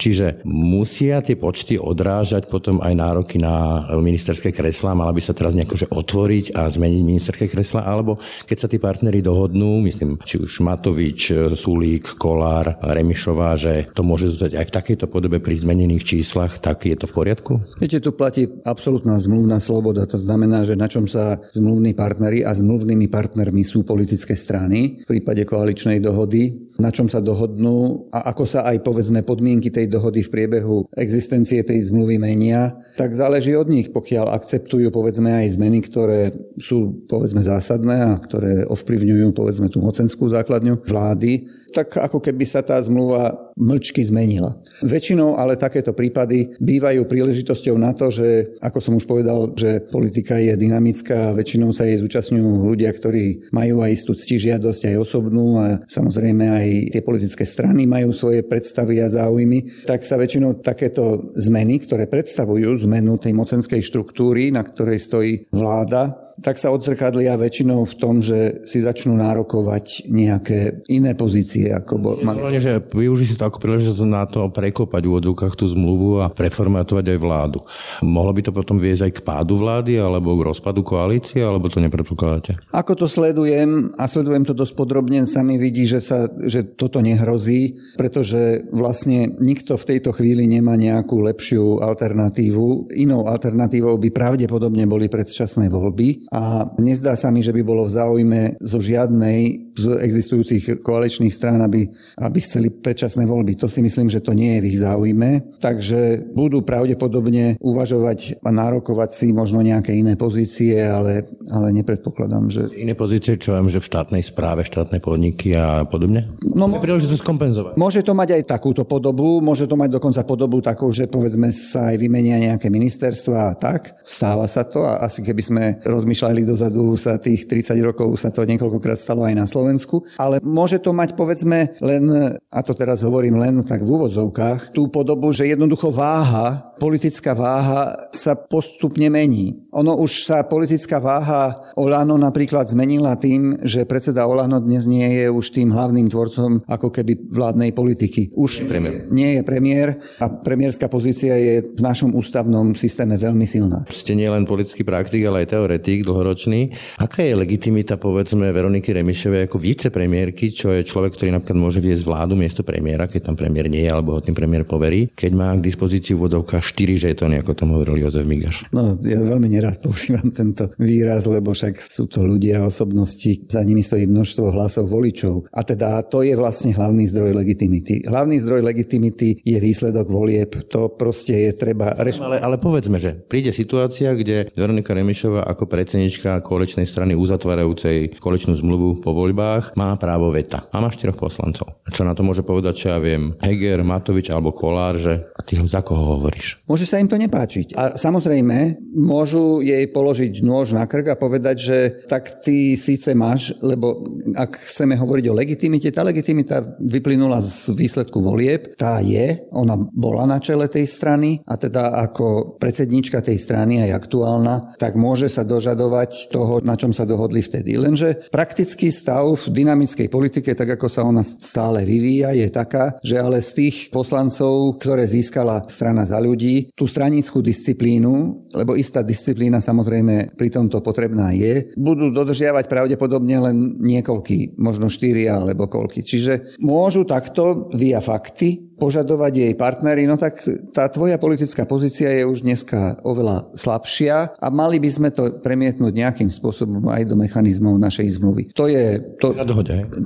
Čiže 0.00 0.46
musia 0.46 1.20
tie 1.20 1.36
počty 1.36 1.76
odrážať 1.76 2.48
potom 2.48 2.80
aj 2.80 2.94
nároky 2.96 3.36
na 3.36 3.84
ministerské 3.98 4.54
kreslá, 4.54 4.96
mala 4.96 5.12
by 5.12 5.20
sa 5.20 5.36
teraz 5.36 5.52
nejako 5.52 5.90
otvoriť 5.92 6.56
a 6.56 6.70
zmeniť 6.70 7.02
ministerské 7.04 7.46
kreslá, 7.50 7.84
alebo 7.84 8.16
keď 8.48 8.56
sa 8.56 8.70
tí 8.70 8.80
partnery 8.80 9.20
dohodnú, 9.20 9.84
myslím, 9.84 10.16
či 10.24 10.40
už 10.40 10.64
Matovič, 10.64 11.34
Sulík, 11.56 12.16
Kolár, 12.16 12.80
Remišová, 12.80 13.60
že 13.60 13.90
to 13.92 14.00
môže 14.00 14.32
zostať 14.32 14.52
aj 14.56 14.66
v 14.66 14.74
takejto 14.80 15.06
podobe 15.12 15.38
pri 15.44 15.60
zmenených 15.60 16.04
číslach, 16.08 16.56
tak 16.62 16.88
je 16.88 16.96
to 16.96 17.04
v 17.04 17.16
poriadku? 17.16 17.52
Viete, 17.76 18.00
tu 18.00 18.16
platí 18.16 18.48
absolútna 18.64 19.20
zmluvná 19.20 19.60
sloboda. 19.60 20.08
To 20.08 20.16
znamená, 20.16 20.64
že 20.64 20.78
na 20.78 20.88
čom 20.88 21.04
sa 21.04 21.36
zmluvní 21.52 21.92
partnery 21.92 22.42
a 22.46 22.56
zmluvnými 22.56 23.12
partnermi 23.12 23.60
sú 23.60 23.84
politické 23.84 24.32
strany. 24.32 25.04
V 25.04 25.18
prípade 25.18 25.44
koaličnej 25.66 25.98
dohody 25.98 26.66
na 26.76 26.92
čom 26.92 27.08
sa 27.08 27.24
dohodnú 27.24 28.08
a 28.12 28.32
ako 28.32 28.44
sa 28.44 28.68
aj 28.68 28.84
povedzme 28.84 29.24
podmienky 29.24 29.72
tej 29.72 29.88
dohody 29.88 30.20
v 30.24 30.32
priebehu 30.32 30.76
existencie 30.92 31.64
tej 31.64 31.88
zmluvy 31.88 32.20
menia, 32.20 32.76
tak 33.00 33.16
záleží 33.16 33.56
od 33.56 33.68
nich, 33.68 33.88
pokiaľ 33.88 34.36
akceptujú 34.36 34.92
povedzme 34.92 35.44
aj 35.44 35.56
zmeny, 35.56 35.80
ktoré 35.84 36.36
sú 36.60 37.08
povedzme 37.08 37.40
zásadné 37.40 37.96
a 37.96 38.20
ktoré 38.20 38.68
ovplyvňujú 38.68 39.32
povedzme 39.32 39.72
tú 39.72 39.80
mocenskú 39.80 40.28
základňu 40.28 40.84
vlády, 40.84 41.48
tak 41.72 41.96
ako 41.96 42.20
keby 42.20 42.44
sa 42.44 42.60
tá 42.60 42.76
zmluva 42.80 43.45
mlčky 43.56 44.04
zmenila. 44.04 44.60
Väčšinou 44.84 45.40
ale 45.40 45.56
takéto 45.56 45.96
prípady 45.96 46.52
bývajú 46.60 47.08
príležitosťou 47.08 47.76
na 47.80 47.96
to, 47.96 48.12
že 48.12 48.56
ako 48.60 48.78
som 48.84 48.92
už 49.00 49.08
povedal, 49.08 49.56
že 49.56 49.80
politika 49.88 50.36
je 50.36 50.52
dynamická 50.54 51.32
a 51.32 51.36
väčšinou 51.36 51.72
sa 51.72 51.88
jej 51.88 51.96
zúčastňujú 51.96 52.68
ľudia, 52.68 52.92
ktorí 52.92 53.48
majú 53.56 53.80
aj 53.80 53.90
istú 53.96 54.12
ctižiadosť 54.12 54.92
aj 54.92 54.96
osobnú 55.00 55.56
a 55.56 55.80
samozrejme 55.88 56.44
aj 56.44 56.66
tie 56.92 57.02
politické 57.02 57.48
strany 57.48 57.88
majú 57.88 58.12
svoje 58.12 58.44
predstavy 58.44 59.00
a 59.00 59.08
záujmy, 59.08 59.88
tak 59.88 60.04
sa 60.04 60.20
väčšinou 60.20 60.60
takéto 60.60 61.32
zmeny, 61.32 61.80
ktoré 61.80 62.04
predstavujú 62.04 62.84
zmenu 62.84 63.16
tej 63.16 63.32
mocenskej 63.32 63.80
štruktúry, 63.80 64.52
na 64.52 64.60
ktorej 64.60 65.00
stojí 65.00 65.32
vláda, 65.48 66.25
tak 66.36 66.60
sa 66.60 66.68
odzrkadlia 66.68 67.40
väčšinou 67.40 67.88
v 67.88 67.94
tom, 67.96 68.20
že 68.20 68.60
si 68.68 68.84
začnú 68.84 69.16
nárokovať 69.16 70.08
nejaké 70.12 70.84
iné 70.92 71.16
pozície. 71.16 71.72
Ako 71.72 71.96
bol, 71.96 72.14
mali. 72.20 72.60
že 72.60 72.84
využí 72.92 73.24
si 73.24 73.36
to 73.40 73.48
ako 73.48 73.56
príležitosť 73.56 74.04
na 74.04 74.28
to 74.28 74.44
prekopať 74.52 75.02
v 75.08 75.16
odvukách 75.16 75.56
tú 75.56 75.64
zmluvu 75.72 76.20
a 76.20 76.28
preformátovať 76.28 77.16
aj 77.16 77.18
vládu. 77.18 77.58
Mohlo 78.04 78.32
by 78.36 78.42
to 78.44 78.52
potom 78.52 78.76
viesť 78.76 79.08
aj 79.08 79.12
k 79.16 79.24
pádu 79.24 79.56
vlády 79.56 79.96
alebo 79.96 80.36
k 80.36 80.44
rozpadu 80.52 80.84
koalície, 80.84 81.40
alebo 81.40 81.72
to 81.72 81.80
nepredpokladáte? 81.80 82.60
Ako 82.76 82.92
to 82.92 83.06
sledujem 83.08 83.96
a 83.96 84.04
sledujem 84.04 84.44
to 84.44 84.52
dosť 84.52 84.74
podrobne, 84.76 85.24
sami 85.24 85.56
vidí, 85.56 85.88
že, 85.88 86.04
sa, 86.04 86.28
že 86.28 86.68
toto 86.76 87.00
nehrozí, 87.00 87.80
pretože 87.96 88.68
vlastne 88.68 89.32
nikto 89.40 89.80
v 89.80 89.88
tejto 89.96 90.12
chvíli 90.12 90.44
nemá 90.44 90.76
nejakú 90.76 91.16
lepšiu 91.24 91.80
alternatívu. 91.80 92.92
Inou 93.00 93.24
alternatívou 93.24 93.96
by 93.96 94.08
pravdepodobne 94.12 94.84
boli 94.84 95.08
predčasné 95.08 95.72
voľby 95.72 96.25
a 96.32 96.66
nezdá 96.82 97.14
sa 97.14 97.30
mi, 97.30 97.44
že 97.44 97.54
by 97.54 97.62
bolo 97.62 97.86
v 97.86 97.94
záujme 97.94 98.40
zo 98.58 98.82
žiadnej 98.82 99.66
z 99.76 99.84
existujúcich 100.00 100.80
koaličných 100.80 101.30
strán, 101.30 101.60
aby, 101.60 101.84
aby 102.18 102.38
chceli 102.40 102.72
predčasné 102.72 103.28
voľby. 103.28 103.60
To 103.60 103.68
si 103.68 103.84
myslím, 103.84 104.08
že 104.08 104.24
to 104.24 104.32
nie 104.32 104.56
je 104.56 104.62
v 104.64 104.68
ich 104.72 104.78
záujme. 104.80 105.60
Takže 105.60 106.32
budú 106.32 106.64
pravdepodobne 106.64 107.60
uvažovať 107.60 108.40
a 108.40 108.50
nárokovať 108.50 109.10
si 109.12 109.26
možno 109.36 109.60
nejaké 109.60 109.92
iné 109.92 110.16
pozície, 110.16 110.80
ale, 110.80 111.28
ale 111.52 111.76
nepredpokladám, 111.76 112.48
že... 112.48 112.62
Iné 112.80 112.96
pozície, 112.96 113.36
čo 113.36 113.52
viem, 113.52 113.68
že 113.68 113.84
v 113.84 113.88
štátnej 113.92 114.22
správe, 114.24 114.64
štátne 114.64 114.98
podniky 115.04 115.52
a 115.52 115.84
podobne? 115.84 116.24
No, 116.40 116.72
príležitosť 116.72 117.20
skompenzovať. 117.20 117.72
Môže 117.76 118.00
to 118.00 118.16
mať 118.16 118.40
aj 118.40 118.42
takúto 118.48 118.88
podobu, 118.88 119.44
môže 119.44 119.68
to 119.68 119.76
mať 119.76 120.00
dokonca 120.00 120.24
podobu 120.24 120.64
takú, 120.64 120.88
že 120.88 121.04
povedzme 121.04 121.52
sa 121.52 121.92
aj 121.92 122.00
vymenia 122.00 122.40
nejaké 122.40 122.72
ministerstva 122.72 123.52
a 123.52 123.54
tak. 123.60 124.00
Stáva 124.08 124.48
sa 124.48 124.64
to 124.64 124.88
a 124.88 125.04
asi 125.04 125.20
keby 125.20 125.42
sme 125.44 125.64
rozmýšľali 125.84 126.15
rozmýšľali 126.16 126.48
dozadu, 126.48 126.96
sa 126.96 127.20
tých 127.20 127.44
30 127.44 127.76
rokov 127.84 128.08
sa 128.16 128.32
to 128.32 128.40
niekoľkokrát 128.48 128.96
stalo 128.96 129.28
aj 129.28 129.36
na 129.36 129.44
Slovensku. 129.44 130.00
Ale 130.16 130.40
môže 130.40 130.80
to 130.80 130.96
mať 130.96 131.12
povedzme 131.12 131.76
len, 131.84 132.04
a 132.40 132.60
to 132.64 132.72
teraz 132.72 133.04
hovorím 133.04 133.36
len 133.36 133.60
tak 133.60 133.84
v 133.84 133.92
úvodzovkách, 134.00 134.72
tú 134.72 134.88
podobu, 134.88 135.28
že 135.36 135.44
jednoducho 135.44 135.92
váha, 135.92 136.72
politická 136.80 137.36
váha 137.36 137.92
sa 138.16 138.32
postupne 138.32 139.12
mení. 139.12 139.60
Ono 139.76 140.00
už 140.00 140.24
sa 140.24 140.40
politická 140.48 140.96
váha 140.96 141.52
Olano 141.76 142.16
napríklad 142.16 142.72
zmenila 142.72 143.12
tým, 143.20 143.60
že 143.60 143.84
predseda 143.84 144.24
Olano 144.24 144.56
dnes 144.56 144.88
nie 144.88 145.04
je 145.20 145.28
už 145.28 145.52
tým 145.52 145.68
hlavným 145.68 146.08
tvorcom 146.08 146.64
ako 146.64 146.88
keby 146.88 147.28
vládnej 147.28 147.76
politiky. 147.76 148.32
Už 148.32 148.64
premiér. 148.64 149.12
nie 149.12 149.36
je 149.36 149.42
premiér 149.44 150.00
a 150.16 150.32
premiérska 150.32 150.88
pozícia 150.88 151.36
je 151.36 151.76
v 151.76 151.80
našom 151.84 152.16
ústavnom 152.16 152.72
systéme 152.72 153.20
veľmi 153.20 153.44
silná. 153.44 153.84
Ste 153.92 154.16
nie 154.16 154.32
len 154.32 154.48
politický 154.48 154.80
praktik, 154.80 155.20
ale 155.28 155.44
aj 155.44 155.52
teoretik 155.52 156.05
dlhoročný. 156.06 156.70
Aká 157.02 157.26
je 157.26 157.34
legitimita, 157.34 157.98
povedzme, 157.98 158.54
Veroniky 158.54 158.94
Remišovej 158.94 159.50
ako 159.50 159.58
vicepremiérky, 159.58 160.54
čo 160.54 160.70
je 160.70 160.86
človek, 160.86 161.18
ktorý 161.18 161.34
napríklad 161.34 161.58
môže 161.58 161.82
viesť 161.82 162.06
vládu 162.06 162.38
miesto 162.38 162.62
premiéra, 162.62 163.10
keď 163.10 163.32
tam 163.32 163.36
premiér 163.36 163.66
nie 163.66 163.82
je, 163.82 163.90
alebo 163.90 164.14
ho 164.14 164.20
tým 164.22 164.38
premiér 164.38 164.62
poverí, 164.62 165.10
keď 165.10 165.32
má 165.34 165.50
k 165.58 165.66
dispozícii 165.66 166.14
vodovka 166.14 166.62
4 166.62 167.10
žetóny, 167.10 167.42
ako 167.42 167.52
tam 167.58 167.74
hovoril 167.74 168.06
Jozef 168.06 168.22
Migaš? 168.22 168.70
No, 168.70 168.94
ja 169.02 169.18
veľmi 169.18 169.50
nerád 169.50 169.82
používam 169.82 170.30
tento 170.30 170.70
výraz, 170.78 171.26
lebo 171.26 171.50
však 171.50 171.82
sú 171.82 172.06
to 172.06 172.22
ľudia, 172.22 172.62
osobnosti, 172.62 173.48
za 173.48 173.64
nimi 173.64 173.80
stojí 173.80 174.06
množstvo 174.06 174.52
hlasov 174.52 174.92
voličov. 174.92 175.48
A 175.50 175.64
teda 175.64 176.04
to 176.06 176.22
je 176.22 176.36
vlastne 176.36 176.76
hlavný 176.76 177.08
zdroj 177.08 177.32
legitimity. 177.32 178.04
Hlavný 178.06 178.38
zdroj 178.44 178.62
legitimity 178.62 179.40
je 179.40 179.58
výsledok 179.58 180.06
volieb. 180.12 180.52
To 180.70 180.92
proste 180.92 181.32
je 181.32 181.50
treba 181.56 181.96
reš... 181.96 182.20
ale, 182.20 182.38
ale 182.38 182.56
povedzme, 182.60 183.00
že 183.00 183.16
príde 183.16 183.50
situácia, 183.50 184.12
kde 184.12 184.52
Veronika 184.52 184.92
Remišová 184.92 185.48
ako 185.48 185.64
predsedníčka 185.64 185.95
predsednička 185.96 186.44
koaličnej 186.44 186.84
strany 186.84 187.16
uzatvárajúcej 187.16 188.20
koaličnú 188.20 188.52
zmluvu 188.52 189.00
po 189.00 189.16
voľbách 189.16 189.72
má 189.80 189.96
právo 189.96 190.28
veta 190.28 190.68
a 190.68 190.76
má 190.76 190.92
štyroch 190.92 191.16
poslancov. 191.16 191.80
Čo 191.88 192.04
na 192.04 192.12
to 192.12 192.20
môže 192.20 192.44
povedať, 192.44 192.84
čo 192.84 192.86
ja 192.92 193.00
viem, 193.00 193.32
Heger, 193.40 193.80
Matovič 193.80 194.28
alebo 194.28 194.52
Kolár, 194.52 195.00
že 195.00 195.24
ty 195.48 195.56
za 195.56 195.80
koho 195.80 196.20
hovoríš? 196.20 196.60
Môže 196.68 196.84
sa 196.84 197.00
im 197.00 197.08
to 197.08 197.16
nepáčiť. 197.16 197.72
A 197.80 197.96
samozrejme, 197.96 198.76
môžu 198.92 199.64
jej 199.64 199.88
položiť 199.88 200.44
nôž 200.44 200.76
na 200.76 200.84
krk 200.84 201.16
a 201.16 201.16
povedať, 201.16 201.56
že 201.56 201.78
tak 202.04 202.28
ty 202.44 202.76
síce 202.76 203.16
máš, 203.16 203.56
lebo 203.64 204.04
ak 204.36 204.68
chceme 204.68 205.00
hovoriť 205.00 205.24
o 205.32 205.38
legitimite, 205.40 205.88
tá 205.96 206.04
legitimita 206.04 206.76
vyplynula 206.76 207.40
z 207.40 207.72
výsledku 207.72 208.20
volieb, 208.20 208.76
tá 208.76 209.00
je, 209.00 209.48
ona 209.48 209.80
bola 209.80 210.28
na 210.28 210.44
čele 210.44 210.68
tej 210.68 210.84
strany 210.84 211.40
a 211.48 211.56
teda 211.56 212.04
ako 212.04 212.60
predsednička 212.60 213.24
tej 213.24 213.40
strany 213.40 213.80
aj 213.80 213.96
aktuálna, 213.96 214.76
tak 214.76 215.00
môže 215.00 215.32
sa 215.32 215.40
dožadovať 215.46 215.85
sledovať 215.86 216.34
toho, 216.34 216.58
na 216.66 216.74
čom 216.74 216.90
sa 216.90 217.06
dohodli 217.06 217.38
vtedy. 217.38 217.78
Lenže 217.78 218.26
praktický 218.34 218.90
stav 218.90 219.38
v 219.46 219.62
dynamickej 219.62 220.10
politike, 220.10 220.50
tak 220.58 220.74
ako 220.74 220.90
sa 220.90 221.06
ona 221.06 221.22
stále 221.22 221.86
vyvíja, 221.86 222.34
je 222.34 222.50
taká, 222.50 222.98
že 223.06 223.22
ale 223.22 223.38
z 223.38 223.50
tých 223.54 223.76
poslancov, 223.94 224.82
ktoré 224.82 225.06
získala 225.06 225.62
strana 225.70 226.02
za 226.02 226.18
ľudí, 226.18 226.74
tú 226.74 226.90
stranickú 226.90 227.38
disciplínu, 227.38 228.34
lebo 228.58 228.74
istá 228.74 229.06
disciplína 229.06 229.62
samozrejme 229.62 230.34
pri 230.34 230.48
tomto 230.50 230.82
potrebná 230.82 231.30
je, 231.30 231.70
budú 231.78 232.10
dodržiavať 232.10 232.66
pravdepodobne 232.66 233.36
len 233.38 233.56
niekoľky, 233.78 234.58
možno 234.58 234.90
štyria 234.90 235.38
alebo 235.38 235.70
koľky. 235.70 236.02
Čiže 236.02 236.58
môžu 236.58 237.06
takto 237.06 237.70
via 237.78 238.02
fakty 238.02 238.75
požadovať 238.76 239.32
jej 239.32 239.52
partnery, 239.56 240.04
no 240.04 240.20
tak 240.20 240.40
tá 240.72 240.88
tvoja 240.92 241.16
politická 241.16 241.64
pozícia 241.64 242.12
je 242.12 242.24
už 242.28 242.44
dneska 242.44 243.00
oveľa 243.02 243.52
slabšia 243.56 244.36
a 244.36 244.46
mali 244.52 244.76
by 244.76 244.90
sme 244.92 245.08
to 245.10 245.40
premietnúť 245.40 245.92
nejakým 245.92 246.28
spôsobom 246.28 246.84
aj 246.92 247.08
do 247.08 247.16
mechanizmov 247.16 247.80
našej 247.80 248.20
zmluvy. 248.20 248.52
To 248.54 248.68
je... 248.68 249.00
To, 249.20 249.32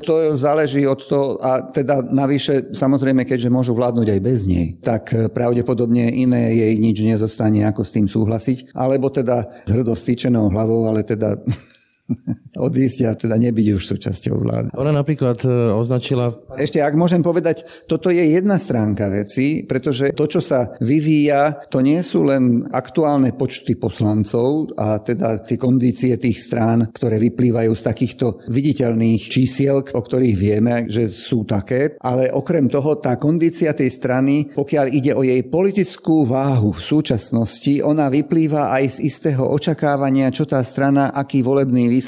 to 0.01 0.15
záleží 0.39 0.87
od 0.87 1.03
toho 1.03 1.37
a 1.43 1.67
teda 1.71 2.07
navyše, 2.09 2.73
samozrejme, 2.73 3.27
keďže 3.27 3.51
môžu 3.51 3.73
vládnuť 3.75 4.09
aj 4.17 4.21
bez 4.23 4.47
nej, 4.47 4.79
tak 4.81 5.11
pravdepodobne 5.35 6.11
iné 6.11 6.55
jej 6.55 6.75
nič 6.79 6.97
nezostane, 7.03 7.67
ako 7.67 7.83
s 7.83 7.95
tým 7.95 8.07
súhlasiť, 8.07 8.75
alebo 8.75 9.11
teda 9.11 9.51
s 9.67 9.71
hrdou 9.71 9.97
hlavou, 10.51 10.87
ale 10.87 11.03
teda 11.03 11.37
odísť 12.67 12.99
a 13.07 13.13
teda 13.15 13.37
nebyť 13.39 13.67
už 13.77 13.83
súčasťou 13.97 14.35
vlády. 14.41 14.69
Ona 14.77 14.93
napríklad 14.95 15.43
e, 15.45 15.51
označila... 15.75 16.35
Ešte 16.59 16.83
ak 16.83 16.95
môžem 16.99 17.23
povedať, 17.23 17.65
toto 17.87 18.11
je 18.11 18.23
jedna 18.23 18.59
stránka 18.59 19.09
veci, 19.11 19.65
pretože 19.65 20.13
to, 20.15 20.25
čo 20.27 20.41
sa 20.43 20.73
vyvíja, 20.83 21.67
to 21.71 21.81
nie 21.81 22.01
sú 22.03 22.27
len 22.27 22.67
aktuálne 22.71 23.35
počty 23.35 23.77
poslancov 23.79 24.75
a 24.77 25.01
teda 25.01 25.43
tie 25.45 25.57
kondície 25.57 26.15
tých 26.19 26.39
strán, 26.41 26.91
ktoré 26.91 27.21
vyplývajú 27.31 27.73
z 27.73 27.83
takýchto 27.83 28.27
viditeľných 28.51 29.23
čísiel, 29.31 29.83
o 29.83 30.01
ktorých 30.01 30.37
vieme, 30.37 30.75
že 30.91 31.07
sú 31.09 31.47
také, 31.47 31.97
ale 32.03 32.33
okrem 32.33 32.67
toho 32.67 32.99
tá 32.99 33.17
kondícia 33.17 33.73
tej 33.73 33.91
strany, 33.93 34.51
pokiaľ 34.53 34.87
ide 34.91 35.13
o 35.15 35.23
jej 35.23 35.41
politickú 35.47 36.27
váhu 36.27 36.75
v 36.75 36.83
súčasnosti, 36.83 37.81
ona 37.85 38.11
vyplýva 38.11 38.75
aj 38.77 38.99
z 39.01 39.09
istého 39.09 39.47
očakávania, 39.47 40.35
čo 40.35 40.45
tá 40.47 40.61
strana, 40.63 41.13
aký 41.15 41.43
volebný 41.45 41.87
výsledok 41.87 42.00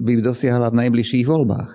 by 0.00 0.12
dosiahla 0.24 0.72
v 0.72 0.78
najbližších 0.86 1.26
voľbách. 1.28 1.70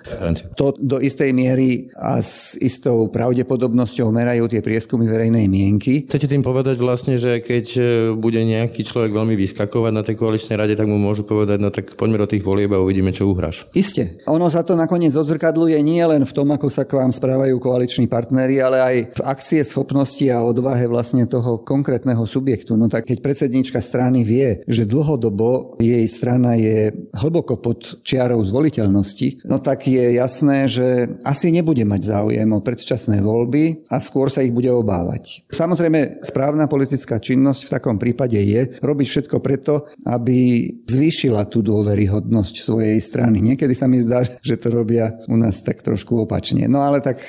To 0.58 0.74
do 0.76 0.98
istej 0.98 1.30
miery 1.30 1.90
a 1.96 2.18
s 2.20 2.58
istou 2.58 3.06
pravdepodobnosťou 3.08 4.10
merajú 4.10 4.50
tie 4.50 4.60
prieskumy 4.64 5.06
verejnej 5.06 5.46
mienky. 5.46 6.06
Chcete 6.10 6.26
tým 6.26 6.42
povedať 6.42 6.76
vlastne, 6.82 7.16
že 7.16 7.38
keď 7.38 7.66
e, 7.76 7.80
bude 8.16 8.40
nejaký 8.42 8.82
človek 8.82 9.14
veľmi 9.14 9.34
vyskakovať 9.38 9.92
na 9.94 10.02
tej 10.02 10.18
koaličnej 10.18 10.56
rade, 10.58 10.74
tak 10.74 10.90
mu 10.90 10.98
môžu 10.98 11.22
povedať, 11.22 11.58
no 11.62 11.70
tak 11.70 11.94
poďme 11.94 12.24
do 12.24 12.30
tých 12.30 12.42
volieb 12.42 12.72
a 12.74 12.82
uvidíme, 12.82 13.14
čo 13.14 13.30
uhráš. 13.30 13.68
Isté. 13.76 14.18
Ono 14.26 14.48
sa 14.50 14.66
to 14.66 14.74
nakoniec 14.74 15.14
odzrkadluje 15.14 15.78
nie 15.84 16.02
len 16.02 16.26
v 16.26 16.32
tom, 16.34 16.50
ako 16.50 16.66
sa 16.72 16.88
k 16.88 16.98
vám 16.98 17.14
správajú 17.14 17.60
koaliční 17.60 18.10
partnery, 18.10 18.58
ale 18.58 18.78
aj 18.80 18.96
v 19.14 19.22
akcie 19.28 19.62
schopnosti 19.62 20.24
a 20.32 20.42
odvahe 20.42 20.88
vlastne 20.88 21.28
toho 21.28 21.62
konkrétneho 21.62 22.24
subjektu. 22.24 22.74
No 22.74 22.88
tak 22.88 23.06
keď 23.06 23.20
predsednička 23.20 23.78
strany 23.84 24.24
vie, 24.24 24.64
že 24.66 24.88
dlhodobo 24.88 25.76
jej 25.76 26.04
strana 26.08 26.56
je 26.56 26.90
hlboko 27.14 27.59
pod 27.60 28.00
čiarou 28.02 28.40
zvoliteľnosti, 28.42 29.44
no 29.46 29.60
tak 29.60 29.86
je 29.86 30.16
jasné, 30.16 30.66
že 30.66 31.20
asi 31.22 31.52
nebude 31.52 31.84
mať 31.84 32.00
záujem 32.08 32.48
o 32.50 32.64
predčasné 32.64 33.20
voľby 33.20 33.86
a 33.92 34.00
skôr 34.00 34.32
sa 34.32 34.40
ich 34.40 34.56
bude 34.56 34.72
obávať. 34.72 35.44
Samozrejme, 35.52 36.24
správna 36.24 36.66
politická 36.66 37.20
činnosť 37.20 37.68
v 37.68 37.72
takom 37.76 37.96
prípade 38.00 38.40
je 38.40 38.80
robiť 38.80 39.06
všetko 39.06 39.36
preto, 39.44 39.86
aby 40.08 40.66
zvýšila 40.88 41.46
tú 41.46 41.60
dôveryhodnosť 41.60 42.54
svojej 42.64 42.98
strany. 42.98 43.44
Niekedy 43.44 43.76
sa 43.76 43.86
mi 43.86 44.00
zdá, 44.00 44.24
že 44.24 44.56
to 44.56 44.72
robia 44.72 45.20
u 45.28 45.36
nás 45.36 45.60
tak 45.60 45.84
trošku 45.84 46.24
opačne. 46.24 46.66
No 46.66 46.80
ale 46.80 47.04
tak... 47.04 47.20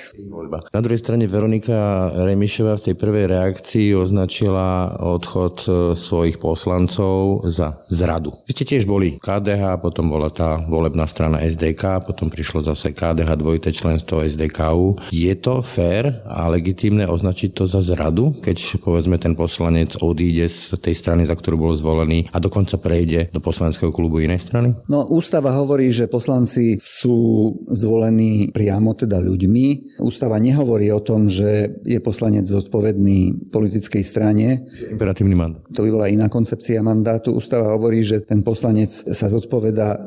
Na 0.72 0.82
druhej 0.82 1.02
strane 1.04 1.28
Veronika 1.28 2.10
Remišová 2.14 2.80
v 2.80 2.86
tej 2.92 2.96
prvej 2.96 3.26
reakcii 3.28 3.98
označila 3.98 4.96
odchod 5.02 5.56
e, 5.66 5.70
svojich 5.98 6.38
poslancov 6.38 7.44
za 7.50 7.84
zradu. 7.92 8.32
Vy 8.46 8.52
ste 8.56 8.66
tiež 8.66 8.84
boli 8.88 9.18
KDH, 9.20 9.82
potom 9.82 10.14
bola 10.22 10.30
tá 10.30 10.62
volebná 10.70 11.10
strana 11.10 11.42
SDK, 11.42 12.06
potom 12.06 12.30
prišlo 12.30 12.62
zase 12.62 12.94
KDH 12.94 13.42
dvojité 13.42 13.74
členstvo 13.74 14.22
SDKU. 14.22 15.10
Je 15.10 15.34
to 15.34 15.66
fér 15.66 16.22
a 16.30 16.46
legitímne 16.46 17.10
označiť 17.10 17.58
to 17.58 17.66
za 17.66 17.82
zradu, 17.82 18.38
keď 18.38 18.78
povedzme 18.86 19.18
ten 19.18 19.34
poslanec 19.34 19.98
odíde 19.98 20.46
z 20.46 20.78
tej 20.78 20.94
strany, 20.94 21.26
za 21.26 21.34
ktorú 21.34 21.66
bol 21.66 21.74
zvolený 21.74 22.30
a 22.30 22.38
dokonca 22.38 22.78
prejde 22.78 23.34
do 23.34 23.42
poslaneckého 23.42 23.90
klubu 23.90 24.22
inej 24.22 24.46
strany? 24.46 24.78
No 24.86 25.10
ústava 25.10 25.58
hovorí, 25.58 25.90
že 25.90 26.06
poslanci 26.06 26.78
sú 26.78 27.50
zvolení 27.66 28.54
priamo 28.54 28.94
teda 28.94 29.18
ľuďmi. 29.18 29.98
Ústava 30.06 30.38
nehovorí 30.38 30.94
o 30.94 31.02
tom, 31.02 31.34
že 31.34 31.82
je 31.82 31.98
poslanec 31.98 32.46
zodpovedný 32.46 33.50
politickej 33.50 34.04
strane. 34.06 34.70
Imperatívny 34.86 35.34
mandát. 35.34 35.66
To 35.74 35.82
by 35.82 35.90
bola 35.90 36.14
iná 36.14 36.30
koncepcia 36.30 36.86
mandátu. 36.86 37.34
Ústava 37.34 37.74
hovorí, 37.74 38.06
že 38.06 38.22
ten 38.22 38.46
poslanec 38.46 38.94
sa 38.94 39.32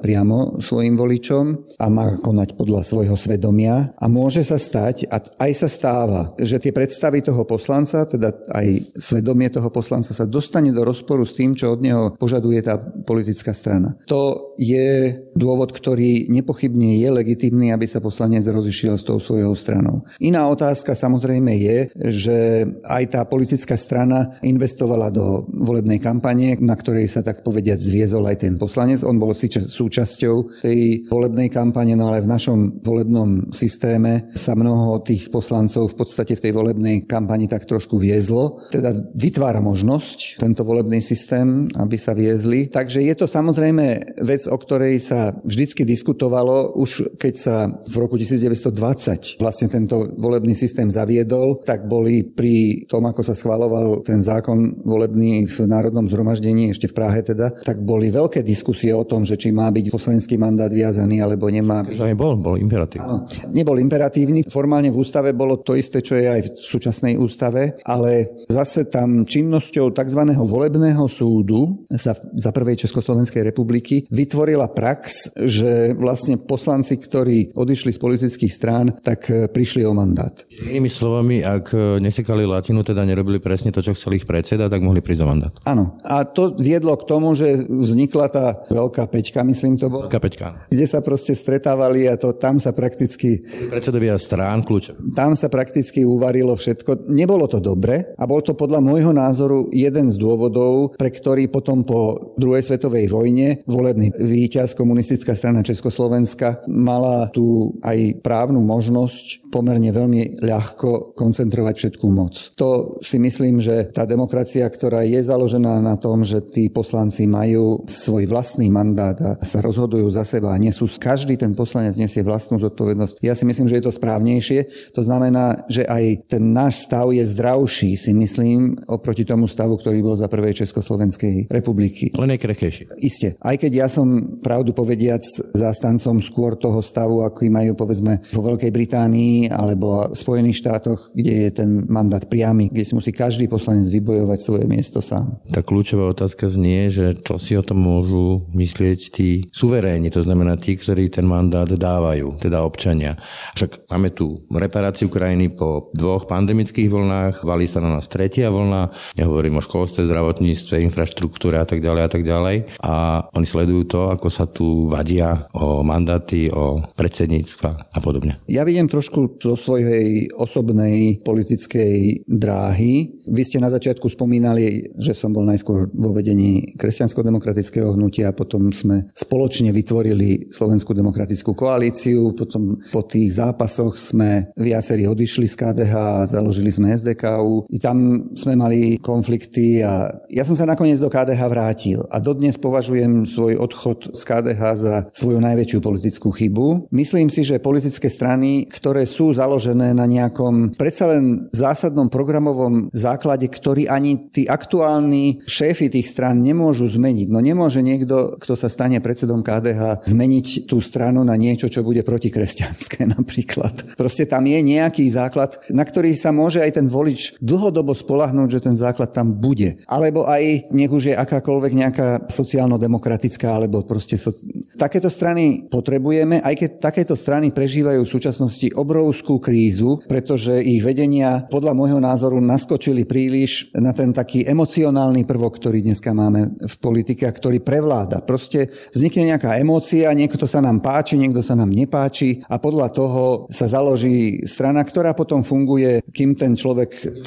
priamo 0.02 0.58
svojim 0.62 0.94
voličom 0.98 1.44
a 1.78 1.86
má 1.90 2.16
konať 2.18 2.56
podľa 2.58 2.82
svojho 2.86 3.16
svedomia 3.18 3.92
a 3.98 4.06
môže 4.08 4.42
sa 4.46 4.56
stať, 4.56 5.06
a 5.10 5.20
aj 5.20 5.52
sa 5.54 5.68
stáva, 5.68 6.32
že 6.40 6.58
tie 6.58 6.72
predstavy 6.72 7.20
toho 7.20 7.42
poslanca, 7.44 8.06
teda 8.08 8.32
aj 8.50 8.96
svedomie 8.98 9.50
toho 9.50 9.68
poslanca 9.68 10.14
sa 10.14 10.24
dostane 10.24 10.70
do 10.70 10.82
rozporu 10.82 11.26
s 11.26 11.36
tým, 11.36 11.52
čo 11.54 11.74
od 11.74 11.80
neho 11.82 12.14
požaduje 12.16 12.60
tá 12.64 12.78
politická 12.80 13.52
strana. 13.52 13.98
To 14.08 14.54
je 14.58 15.14
dôvod, 15.34 15.74
ktorý 15.74 16.30
nepochybne 16.30 16.98
je 16.98 17.08
legitimný, 17.10 17.74
aby 17.74 17.86
sa 17.90 17.98
poslanec 17.98 18.46
rozišiel 18.46 18.96
s 18.96 19.04
tou 19.06 19.18
svojou 19.18 19.52
stranou. 19.58 20.06
Iná 20.22 20.46
otázka 20.48 20.94
samozrejme 20.94 21.52
je, 21.58 21.78
že 22.10 22.38
aj 22.86 23.04
tá 23.18 23.20
politická 23.26 23.74
strana 23.74 24.30
investovala 24.40 25.10
do 25.10 25.46
volebnej 25.50 25.98
kampane, 25.98 26.56
na 26.60 26.74
ktorej 26.78 27.10
sa 27.10 27.24
tak 27.24 27.42
povediať 27.42 27.78
zviezol 27.80 28.24
aj 28.30 28.46
ten 28.46 28.54
poslanec. 28.56 29.02
On 29.02 29.16
bol 29.18 29.34
síce 29.34 29.66
súčasťou 29.84 30.64
tej 30.64 31.04
volebnej 31.12 31.52
kampane, 31.52 31.92
no 31.92 32.08
ale 32.08 32.24
v 32.24 32.32
našom 32.32 32.80
volebnom 32.80 33.52
systéme 33.52 34.32
sa 34.32 34.56
mnoho 34.56 35.04
tých 35.04 35.28
poslancov 35.28 35.92
v 35.92 35.96
podstate 36.00 36.32
v 36.32 36.42
tej 36.48 36.52
volebnej 36.56 36.96
kampani 37.04 37.44
tak 37.44 37.68
trošku 37.68 38.00
viezlo. 38.00 38.64
Teda 38.72 38.96
vytvára 39.12 39.60
možnosť 39.60 40.40
tento 40.40 40.64
volebný 40.64 41.04
systém, 41.04 41.68
aby 41.76 42.00
sa 42.00 42.16
viezli. 42.16 42.72
Takže 42.72 43.04
je 43.04 43.14
to 43.14 43.28
samozrejme 43.28 44.00
vec, 44.24 44.48
o 44.48 44.56
ktorej 44.56 44.96
sa 45.04 45.36
vždycky 45.44 45.84
diskutovalo, 45.84 46.72
už 46.80 47.20
keď 47.20 47.34
sa 47.34 47.56
v 47.68 47.94
roku 48.00 48.16
1920 48.16 49.36
vlastne 49.42 49.68
tento 49.68 50.14
volebný 50.16 50.56
systém 50.56 50.88
zaviedol, 50.88 51.60
tak 51.66 51.84
boli 51.84 52.24
pri 52.24 52.86
tom, 52.88 53.04
ako 53.04 53.20
sa 53.20 53.36
schvaloval 53.36 54.00
ten 54.06 54.22
zákon 54.22 54.80
volebný 54.86 55.44
v 55.50 55.56
Národnom 55.68 56.06
zhromaždení, 56.08 56.70
ešte 56.70 56.88
v 56.88 56.96
Prahe 56.96 57.20
teda, 57.20 57.50
tak 57.66 57.82
boli 57.82 58.08
veľké 58.08 58.40
diskusie 58.46 58.94
o 58.94 59.02
tom, 59.02 59.26
že 59.26 59.34
či 59.34 59.50
má 59.50 59.73
byť 59.74 59.90
poslanecký 59.90 60.38
mandát 60.38 60.70
viazaný 60.70 61.18
alebo 61.18 61.50
nemá 61.50 61.82
byť. 61.82 61.98
To 61.98 62.06
bol, 62.14 62.38
bol 62.38 62.54
imperatívny. 62.54 63.02
Áno, 63.02 63.26
nebol 63.50 63.82
imperatívny. 63.82 64.46
Formálne 64.46 64.94
v 64.94 65.02
ústave 65.02 65.34
bolo 65.34 65.58
to 65.58 65.74
isté, 65.74 65.98
čo 65.98 66.14
je 66.14 66.30
aj 66.30 66.40
v 66.46 66.48
súčasnej 66.54 67.14
ústave, 67.18 67.74
ale 67.82 68.44
zase 68.46 68.86
tam 68.86 69.26
činnosťou 69.26 69.90
tzv. 69.90 70.20
volebného 70.38 71.10
súdu 71.10 71.82
sa 71.90 72.14
za 72.14 72.50
prvej 72.54 72.86
Československej 72.86 73.42
republiky 73.50 74.06
vytvorila 74.12 74.70
prax, 74.70 75.32
že 75.34 75.96
vlastne 75.96 76.38
poslanci, 76.38 77.00
ktorí 77.00 77.56
odišli 77.56 77.90
z 77.96 77.98
politických 77.98 78.52
strán, 78.52 78.86
tak 79.00 79.26
e, 79.32 79.48
prišli 79.48 79.82
o 79.88 79.96
mandát. 79.96 80.44
Inými 80.68 80.92
slovami, 80.92 81.40
ak 81.40 81.66
e, 81.72 81.78
nesekali 82.04 82.44
latinu, 82.44 82.84
teda 82.84 83.02
nerobili 83.08 83.40
presne 83.40 83.72
to, 83.72 83.80
čo 83.80 83.96
chceli 83.96 84.20
ich 84.20 84.28
predseda, 84.28 84.68
tak 84.68 84.84
mohli 84.84 85.00
prísť 85.00 85.22
o 85.24 85.30
mandát. 85.30 85.54
Áno. 85.64 85.96
A 86.04 86.28
to 86.28 86.52
viedlo 86.52 86.92
k 87.00 87.08
tomu, 87.08 87.32
že 87.32 87.64
vznikla 87.64 88.26
tá 88.28 88.46
veľká 88.68 89.08
peťka, 89.08 89.40
myslím 89.40 89.63
to 89.72 89.88
bolo. 89.88 90.06
Veľká 90.06 90.20
peťka. 90.20 90.46
Kde 90.68 90.86
sa 90.86 91.00
proste 91.00 91.32
stretávali 91.32 92.04
a 92.04 92.20
to 92.20 92.36
tam 92.36 92.60
sa 92.60 92.76
prakticky... 92.76 93.40
Predsedovia 93.72 94.20
strán 94.20 94.60
kľúče. 94.60 95.16
Tam 95.16 95.32
sa 95.32 95.48
prakticky 95.48 96.04
uvarilo 96.04 96.52
všetko. 96.52 97.08
Nebolo 97.08 97.48
to 97.48 97.58
dobre 97.64 98.12
a 98.14 98.24
bol 98.28 98.44
to 98.44 98.52
podľa 98.52 98.84
môjho 98.84 99.16
názoru 99.16 99.72
jeden 99.72 100.12
z 100.12 100.20
dôvodov, 100.20 100.94
pre 101.00 101.08
ktorý 101.08 101.48
potom 101.48 101.88
po 101.88 102.34
druhej 102.36 102.60
svetovej 102.60 103.08
vojne 103.08 103.64
volebný 103.64 104.12
víťaz 104.20 104.76
komunistická 104.76 105.32
strana 105.32 105.64
Československa 105.64 106.68
mala 106.68 107.32
tu 107.32 107.78
aj 107.80 108.20
právnu 108.20 108.60
možnosť 108.60 109.48
pomerne 109.54 109.94
veľmi 109.94 110.42
ľahko 110.42 111.14
koncentrovať 111.14 111.74
všetkú 111.78 112.06
moc. 112.10 112.50
To 112.58 112.98
si 113.00 113.22
myslím, 113.22 113.62
že 113.62 113.86
tá 113.94 114.02
demokracia, 114.02 114.66
ktorá 114.66 115.06
je 115.06 115.22
založená 115.22 115.78
na 115.78 115.94
tom, 115.94 116.26
že 116.26 116.42
tí 116.42 116.66
poslanci 116.66 117.30
majú 117.30 117.86
svoj 117.86 118.26
vlastný 118.26 118.66
mandát 118.66 119.14
a 119.22 119.38
sa 119.54 119.62
rozhodujú 119.62 120.10
za 120.10 120.26
seba 120.26 120.50
a 120.50 120.58
nesú, 120.58 120.90
každý 120.98 121.38
ten 121.38 121.54
poslanec 121.54 121.94
nesie 121.94 122.26
vlastnú 122.26 122.58
zodpovednosť. 122.58 123.22
Ja 123.22 123.38
si 123.38 123.46
myslím, 123.46 123.70
že 123.70 123.78
je 123.78 123.86
to 123.86 123.94
správnejšie. 123.94 124.90
To 124.98 125.02
znamená, 125.06 125.62
že 125.70 125.86
aj 125.86 126.26
ten 126.26 126.50
náš 126.50 126.82
stav 126.82 127.14
je 127.14 127.22
zdravší, 127.22 127.94
si 127.94 128.10
myslím, 128.10 128.74
oproti 128.90 129.22
tomu 129.22 129.46
stavu, 129.46 129.78
ktorý 129.78 130.02
bol 130.02 130.18
za 130.18 130.26
prvej 130.26 130.66
Československej 130.66 131.54
republiky. 131.54 132.10
Len 132.18 132.34
je 132.34 132.42
krehkejší. 132.42 132.82
Isté. 132.98 133.38
Aj 133.38 133.54
keď 133.54 133.86
ja 133.86 133.88
som 133.88 134.40
pravdu 134.42 134.74
povediac 134.74 135.22
zástancom 135.54 136.18
skôr 136.18 136.58
toho 136.58 136.82
stavu, 136.82 137.22
aký 137.22 137.46
majú 137.46 137.78
povedzme 137.78 138.18
vo 138.34 138.42
Veľkej 138.42 138.74
Británii 138.74 139.54
alebo 139.54 140.10
v 140.10 140.18
Spojených 140.18 140.66
štátoch, 140.66 141.14
kde 141.14 141.46
je 141.46 141.50
ten 141.54 141.86
mandát 141.86 142.26
priamy, 142.26 142.72
kde 142.72 142.82
si 142.82 142.96
musí 142.98 143.14
každý 143.14 143.46
poslanec 143.46 143.86
vybojovať 143.86 144.38
svoje 144.42 144.64
miesto 144.66 144.98
sám. 144.98 145.38
Tá 145.52 145.62
kľúčová 145.62 146.10
otázka 146.10 146.50
znie, 146.50 146.90
že 146.90 147.14
čo 147.20 147.36
si 147.36 147.54
o 147.54 147.62
tom 147.62 147.84
môžu 147.84 148.48
myslieť 148.56 149.00
tí 149.12 149.43
suveréni, 149.50 150.08
to 150.08 150.22
znamená 150.22 150.56
tí, 150.56 150.76
ktorí 150.78 151.10
ten 151.10 151.26
mandát 151.26 151.68
dávajú, 151.68 152.38
teda 152.40 152.62
občania. 152.62 153.18
Však 153.58 153.90
máme 153.90 154.14
tu 154.14 154.40
reparáciu 154.48 155.10
krajiny 155.10 155.52
po 155.52 155.90
dvoch 155.92 156.24
pandemických 156.30 156.88
vlnách, 156.88 157.44
valí 157.44 157.66
sa 157.68 157.82
na 157.82 157.98
nás 157.98 158.06
tretia 158.08 158.48
vlna, 158.48 158.90
nehovorím 159.18 159.58
o 159.58 159.64
školstve, 159.64 160.06
zdravotníctve, 160.06 160.80
infraštruktúre 160.86 161.58
a 161.58 161.66
tak 161.66 161.82
ďalej 161.82 162.02
a 162.04 162.10
tak 162.10 162.22
ďalej. 162.22 162.56
A 162.84 162.94
oni 163.34 163.46
sledujú 163.46 163.82
to, 163.88 164.00
ako 164.12 164.28
sa 164.30 164.44
tu 164.46 164.86
vadia 164.86 165.34
o 165.56 165.82
mandáty, 165.82 166.48
o 166.52 166.80
predsedníctva 166.94 167.70
a 167.92 167.98
podobne. 167.98 168.38
Ja 168.46 168.62
vidím 168.62 168.86
trošku 168.86 169.40
zo 169.40 169.56
svojej 169.58 170.30
osobnej 170.36 171.20
politickej 171.24 172.26
dráhy. 172.28 173.24
Vy 173.26 173.42
ste 173.42 173.58
na 173.62 173.72
začiatku 173.72 174.06
spomínali, 174.10 174.84
že 175.00 175.16
som 175.16 175.32
bol 175.32 175.46
najskôr 175.46 175.88
vo 175.90 176.10
vedení 176.12 176.74
kresťansko-demokratického 176.76 177.94
hnutia, 177.94 178.34
potom 178.36 178.70
sme 178.70 179.08
spoločne 179.34 179.74
vytvorili 179.74 180.46
Slovenskú 180.46 180.94
demokratickú 180.94 181.58
koalíciu, 181.58 182.38
potom 182.38 182.78
po 182.94 183.02
tých 183.02 183.34
zápasoch 183.34 183.98
sme 183.98 184.54
viacerí 184.54 185.10
odišli 185.10 185.50
z 185.50 185.58
KDH 185.58 185.94
a 185.98 186.22
založili 186.30 186.70
sme 186.70 186.94
SDKU. 186.94 187.66
I 187.66 187.82
tam 187.82 188.30
sme 188.38 188.54
mali 188.54 189.02
konflikty 189.02 189.82
a 189.82 190.06
ja 190.30 190.46
som 190.46 190.54
sa 190.54 190.70
nakoniec 190.70 191.02
do 191.02 191.10
KDH 191.10 191.50
vrátil 191.50 192.06
a 192.14 192.22
dodnes 192.22 192.54
považujem 192.62 193.26
svoj 193.26 193.58
odchod 193.58 194.14
z 194.14 194.22
KDH 194.22 194.62
za 194.78 194.94
svoju 195.10 195.42
najväčšiu 195.42 195.82
politickú 195.82 196.30
chybu. 196.30 196.94
Myslím 196.94 197.26
si, 197.26 197.42
že 197.42 197.58
politické 197.58 198.06
strany, 198.06 198.70
ktoré 198.70 199.02
sú 199.02 199.34
založené 199.34 199.98
na 199.98 200.06
nejakom 200.06 200.78
predsa 200.78 201.10
len 201.10 201.42
zásadnom 201.50 202.06
programovom 202.06 202.94
základe, 202.94 203.50
ktorý 203.50 203.90
ani 203.90 204.30
tí 204.30 204.46
aktuálni 204.46 205.42
šéfy 205.42 205.90
tých 205.90 206.06
strán 206.06 206.38
nemôžu 206.38 206.86
zmeniť. 206.86 207.26
No 207.26 207.42
nemôže 207.42 207.82
niekto, 207.82 208.38
kto 208.38 208.54
sa 208.54 208.70
stane 208.70 209.02
predsedom 209.02 209.23
predsedom 209.24 209.40
KDH, 209.40 210.04
zmeniť 210.04 210.68
tú 210.68 210.84
stranu 210.84 211.24
na 211.24 211.32
niečo, 211.40 211.72
čo 211.72 211.80
bude 211.80 212.04
protikresťanské 212.04 213.08
napríklad. 213.16 213.96
Proste 213.96 214.28
tam 214.28 214.44
je 214.44 214.60
nejaký 214.60 215.08
základ, 215.08 215.56
na 215.72 215.80
ktorý 215.80 216.12
sa 216.12 216.28
môže 216.28 216.60
aj 216.60 216.76
ten 216.76 216.84
volič 216.84 217.40
dlhodobo 217.40 217.96
spolahnúť, 217.96 218.60
že 218.60 218.64
ten 218.68 218.76
základ 218.76 219.16
tam 219.16 219.32
bude. 219.32 219.80
Alebo 219.88 220.28
aj 220.28 220.68
nech 220.76 220.92
už 220.92 221.08
je 221.08 221.14
akákoľvek 221.16 221.72
nejaká 221.72 222.08
sociálno-demokratická, 222.28 223.48
alebo 223.48 223.80
proste... 223.88 224.20
So... 224.20 224.28
Takéto 224.76 225.08
strany 225.08 225.64
potrebujeme, 225.72 226.44
aj 226.44 226.54
keď 226.60 226.70
takéto 226.84 227.16
strany 227.16 227.48
prežívajú 227.48 228.04
v 228.04 228.12
súčasnosti 228.20 228.76
obrovskú 228.76 229.40
krízu, 229.40 230.04
pretože 230.04 230.60
ich 230.60 230.84
vedenia 230.84 231.48
podľa 231.48 231.72
môjho 231.72 231.96
názoru 231.96 232.44
naskočili 232.44 233.08
príliš 233.08 233.72
na 233.72 233.96
ten 233.96 234.12
taký 234.12 234.44
emocionálny 234.44 235.24
prvok, 235.24 235.56
ktorý 235.56 235.80
dneska 235.80 236.12
máme 236.12 236.60
v 236.60 236.74
politike 236.76 237.24
a 237.24 237.32
ktorý 237.32 237.64
prevláda. 237.64 238.20
Proste 238.34 238.74
vznikne 239.14 239.38
nejaká 239.38 239.62
emócia, 239.62 240.10
niekto 240.10 240.42
sa 240.50 240.58
nám 240.58 240.82
páči, 240.82 241.14
niekto 241.14 241.38
sa 241.38 241.54
nám 241.54 241.70
nepáči 241.70 242.42
a 242.50 242.58
podľa 242.58 242.90
toho 242.90 243.46
sa 243.46 243.70
založí 243.70 244.42
strana, 244.42 244.82
ktorá 244.82 245.14
potom 245.14 245.46
funguje, 245.46 246.02
kým 246.10 246.34
ten 246.34 246.58
človek, 246.58 247.22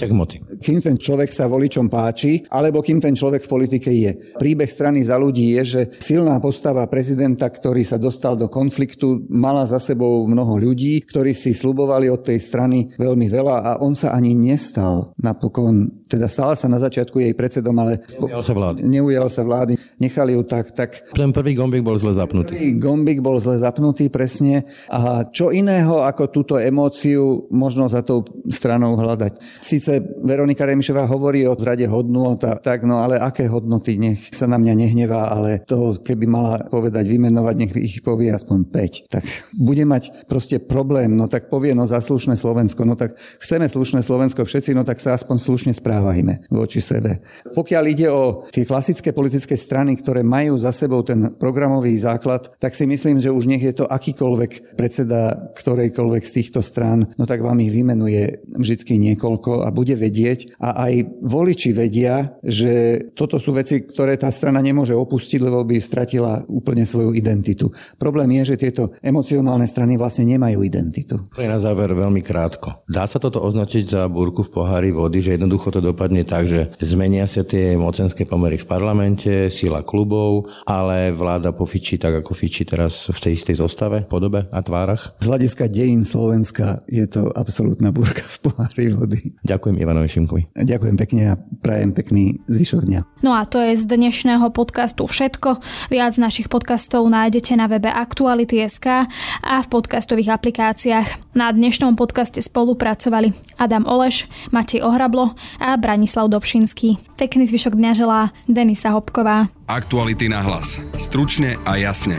kým 0.59 0.83
ten 0.83 0.99
človek 0.99 1.31
sa 1.31 1.47
voličom 1.47 1.87
páči, 1.87 2.43
alebo 2.51 2.83
kým 2.83 2.99
ten 2.99 3.15
človek 3.15 3.47
v 3.47 3.51
politike 3.55 3.87
je. 3.87 4.35
Príbeh 4.35 4.67
strany 4.67 4.99
za 4.99 5.15
ľudí 5.15 5.55
je, 5.55 5.63
že 5.63 5.81
silná 6.03 6.35
postava 6.43 6.83
prezidenta, 6.91 7.47
ktorý 7.47 7.87
sa 7.87 7.95
dostal 7.95 8.35
do 8.35 8.51
konfliktu, 8.51 9.23
mala 9.31 9.63
za 9.63 9.79
sebou 9.79 10.27
mnoho 10.27 10.59
ľudí, 10.59 11.07
ktorí 11.07 11.31
si 11.31 11.55
slubovali 11.55 12.11
od 12.11 12.19
tej 12.19 12.43
strany 12.43 12.91
veľmi 12.99 13.31
veľa 13.31 13.55
a 13.63 13.71
on 13.79 13.95
sa 13.95 14.11
ani 14.11 14.35
nestal 14.35 15.15
napokon. 15.23 16.03
Teda 16.07 16.31
stala 16.31 16.55
sa 16.55 16.71
na 16.71 16.79
začiatku 16.79 17.19
jej 17.19 17.35
predsedom, 17.35 17.75
ale 17.77 17.99
neujal 18.17 18.43
sa 18.43 18.53
vlády. 18.55 18.79
Neujal 18.87 19.27
sa 19.27 19.43
vlády, 19.43 19.75
nechali 19.99 20.33
ju 20.33 20.41
tak. 20.47 20.71
tak 20.71 21.03
ten 21.11 21.35
prvý 21.35 21.53
gombík 21.53 21.83
bol 21.83 21.99
zle 21.99 22.15
zapnutý. 22.15 22.55
Prvý 22.55 22.71
gombík 22.79 23.19
bol 23.19 23.37
zle 23.43 23.59
zapnutý, 23.59 24.07
presne. 24.07 24.63
A 24.87 25.27
čo 25.27 25.51
iného 25.51 26.01
ako 26.03 26.31
túto 26.31 26.55
emóciu 26.55 27.45
možno 27.51 27.91
za 27.91 28.01
tou 28.01 28.23
stranou 28.47 28.95
hľadať. 28.95 29.39
Sice 29.59 29.99
Veronika 30.23 30.63
Remišová 30.63 31.03
hovorí 31.05 31.43
o 31.43 31.53
zrade 31.59 31.83
hodnot 31.85 32.43
a 32.47 32.55
tak, 32.55 32.87
no 32.87 33.03
ale 33.03 33.19
aké 33.19 33.45
hodnoty, 33.51 33.99
nech 33.99 34.31
sa 34.31 34.47
na 34.47 34.55
mňa 34.55 34.73
nehnevá, 34.73 35.33
ale 35.33 35.63
to, 35.67 35.99
keby 35.99 36.25
mala 36.25 36.63
povedať, 36.67 37.03
vymenovať, 37.03 37.55
nech 37.59 37.73
ich 37.75 37.99
povie 37.99 38.31
aspoň 38.31 38.59
5. 38.71 39.11
Tak 39.11 39.23
bude 39.59 39.83
mať 39.83 40.27
proste 40.31 40.63
problém, 40.63 41.13
no 41.13 41.27
tak 41.27 41.51
povie, 41.51 41.75
no 41.75 41.83
za 41.83 41.99
slušné 41.99 42.39
Slovensko, 42.39 42.87
no 42.87 42.95
tak 42.95 43.19
chceme 43.43 43.67
slušné 43.67 44.01
Slovensko 44.05 44.47
všetci, 44.47 44.71
no 44.71 44.87
tak 44.87 45.03
sa 45.03 45.17
aspoň 45.17 45.37
slušne 45.41 45.71
správajme 45.97 46.53
voči 46.53 46.77
sebe. 46.77 47.25
Pokiaľ 47.57 47.83
ide 47.89 48.07
o 48.13 48.45
tie 48.53 48.69
klasické 48.69 49.09
politické 49.17 49.57
strany, 49.57 49.97
ktoré 49.97 50.21
majú 50.21 50.53
za 50.61 50.69
sebou 50.69 51.01
ten 51.01 51.33
programový 51.33 51.97
základ, 51.97 52.53
tak 52.61 52.77
si 52.77 52.85
myslím, 52.85 53.17
že 53.17 53.33
už 53.33 53.49
nech 53.49 53.65
je 53.65 53.73
to 53.73 53.89
akýkoľvek 53.89 54.77
predseda 54.77 55.49
ktorejkoľvek 55.57 56.21
z 56.21 56.35
týchto 56.37 56.61
strán, 56.61 57.09
no 57.17 57.25
tak 57.25 57.41
vám 57.41 57.57
ich 57.65 57.73
vymenuje 57.73 58.45
vždy 58.53 58.77
niekoľko 59.09 59.65
a 59.65 59.73
bude 59.73 59.97
vedieť 59.97 60.61
a 60.61 60.85
aj 60.85 60.93
voliči 61.25 61.73
vedia, 61.73 62.37
že 62.45 63.01
toto 63.17 63.41
sú 63.41 63.57
veci, 63.57 63.81
ktoré 63.81 64.21
tá 64.21 64.29
strana 64.29 64.61
nemôže 64.61 64.93
opustiť, 64.93 65.41
lebo 65.41 65.65
by 65.65 65.81
stratila 65.81 66.45
úplne 66.45 66.85
svoju 66.85 67.17
identitu. 67.17 67.73
Problém 67.97 68.37
je, 68.37 68.53
že 68.53 68.69
tieto 68.69 68.93
emocionálne 69.01 69.65
strany 69.65 69.97
vlastne 69.97 70.29
nemajú 70.29 70.61
identitu. 70.61 71.17
Na 71.41 71.57
záver 71.57 71.89
veľmi 71.95 72.21
krátko. 72.21 72.85
Dá 72.85 73.09
sa 73.09 73.17
toto 73.17 73.41
označiť 73.41 73.97
za 73.97 74.03
búrku 74.05 74.45
v 74.45 74.53
pohári 74.53 74.91
vody, 74.93 75.23
že 75.23 75.39
jednoducho 75.39 75.71
to 75.73 75.79
dopadne 75.93 76.27
tak, 76.27 76.51
že 76.51 76.71
zmenia 76.83 77.23
sa 77.29 77.47
tie 77.47 77.79
mocenské 77.79 78.27
pomery 78.27 78.59
v 78.59 78.67
parlamente, 78.67 79.47
sila 79.47 79.81
klubov, 79.87 80.51
ale 80.67 81.15
vláda 81.15 81.55
pofičí 81.55 81.95
tak, 81.95 82.19
ako 82.19 82.35
fičí 82.35 82.67
teraz 82.67 83.07
v 83.07 83.17
tej 83.17 83.31
istej 83.39 83.55
zostave, 83.63 84.03
podobe 84.03 84.43
a 84.51 84.59
tvárach? 84.59 85.15
Z 85.23 85.31
hľadiska 85.31 85.71
dejín 85.71 86.03
Slovenska 86.03 86.83
je 86.91 87.07
to 87.07 87.31
absolútna 87.31 87.95
búrka 87.95 88.21
v 88.21 88.37
pohári 88.51 88.91
vody. 88.91 89.19
Ďakujem 89.47 89.75
Ivanovi 89.79 90.09
Šimkovi. 90.11 90.43
Ďakujem 90.57 90.95
pekne 90.99 91.23
a 91.31 91.33
prajem 91.37 91.91
pekný 91.95 92.43
zvyšok 92.49 92.81
dňa. 92.87 93.01
No 93.23 93.37
a 93.37 93.47
to 93.47 93.63
je 93.63 93.79
z 93.79 93.83
dnešného 93.87 94.51
podcastu 94.51 95.07
všetko. 95.07 95.59
Viac 95.93 96.13
našich 96.19 96.51
podcastov 96.51 97.07
nájdete 97.07 97.53
na 97.55 97.71
webe 97.71 97.87
Aktuality.sk 97.89 99.07
a 99.41 99.55
v 99.63 99.67
podcastových 99.67 100.35
aplikáciách. 100.35 101.26
Na 101.37 101.53
dnešnom 101.53 101.93
podcaste 101.93 102.41
spolupracovali 102.41 103.29
Adam 103.61 103.85
Oleš, 103.85 104.25
Matej 104.49 104.81
Ohrablo 104.81 105.37
a 105.61 105.77
Branislav 105.77 106.33
Dobšinský. 106.33 107.13
Pekný 107.13 107.45
zvyšok 107.45 107.77
dňa 107.77 107.91
želá 107.93 108.21
Denisa 108.49 108.89
Hopková. 108.89 109.45
Aktuality 109.69 110.33
na 110.33 110.41
hlas. 110.41 110.81
Stručne 110.97 111.61
a 111.61 111.77
jasne. 111.77 112.17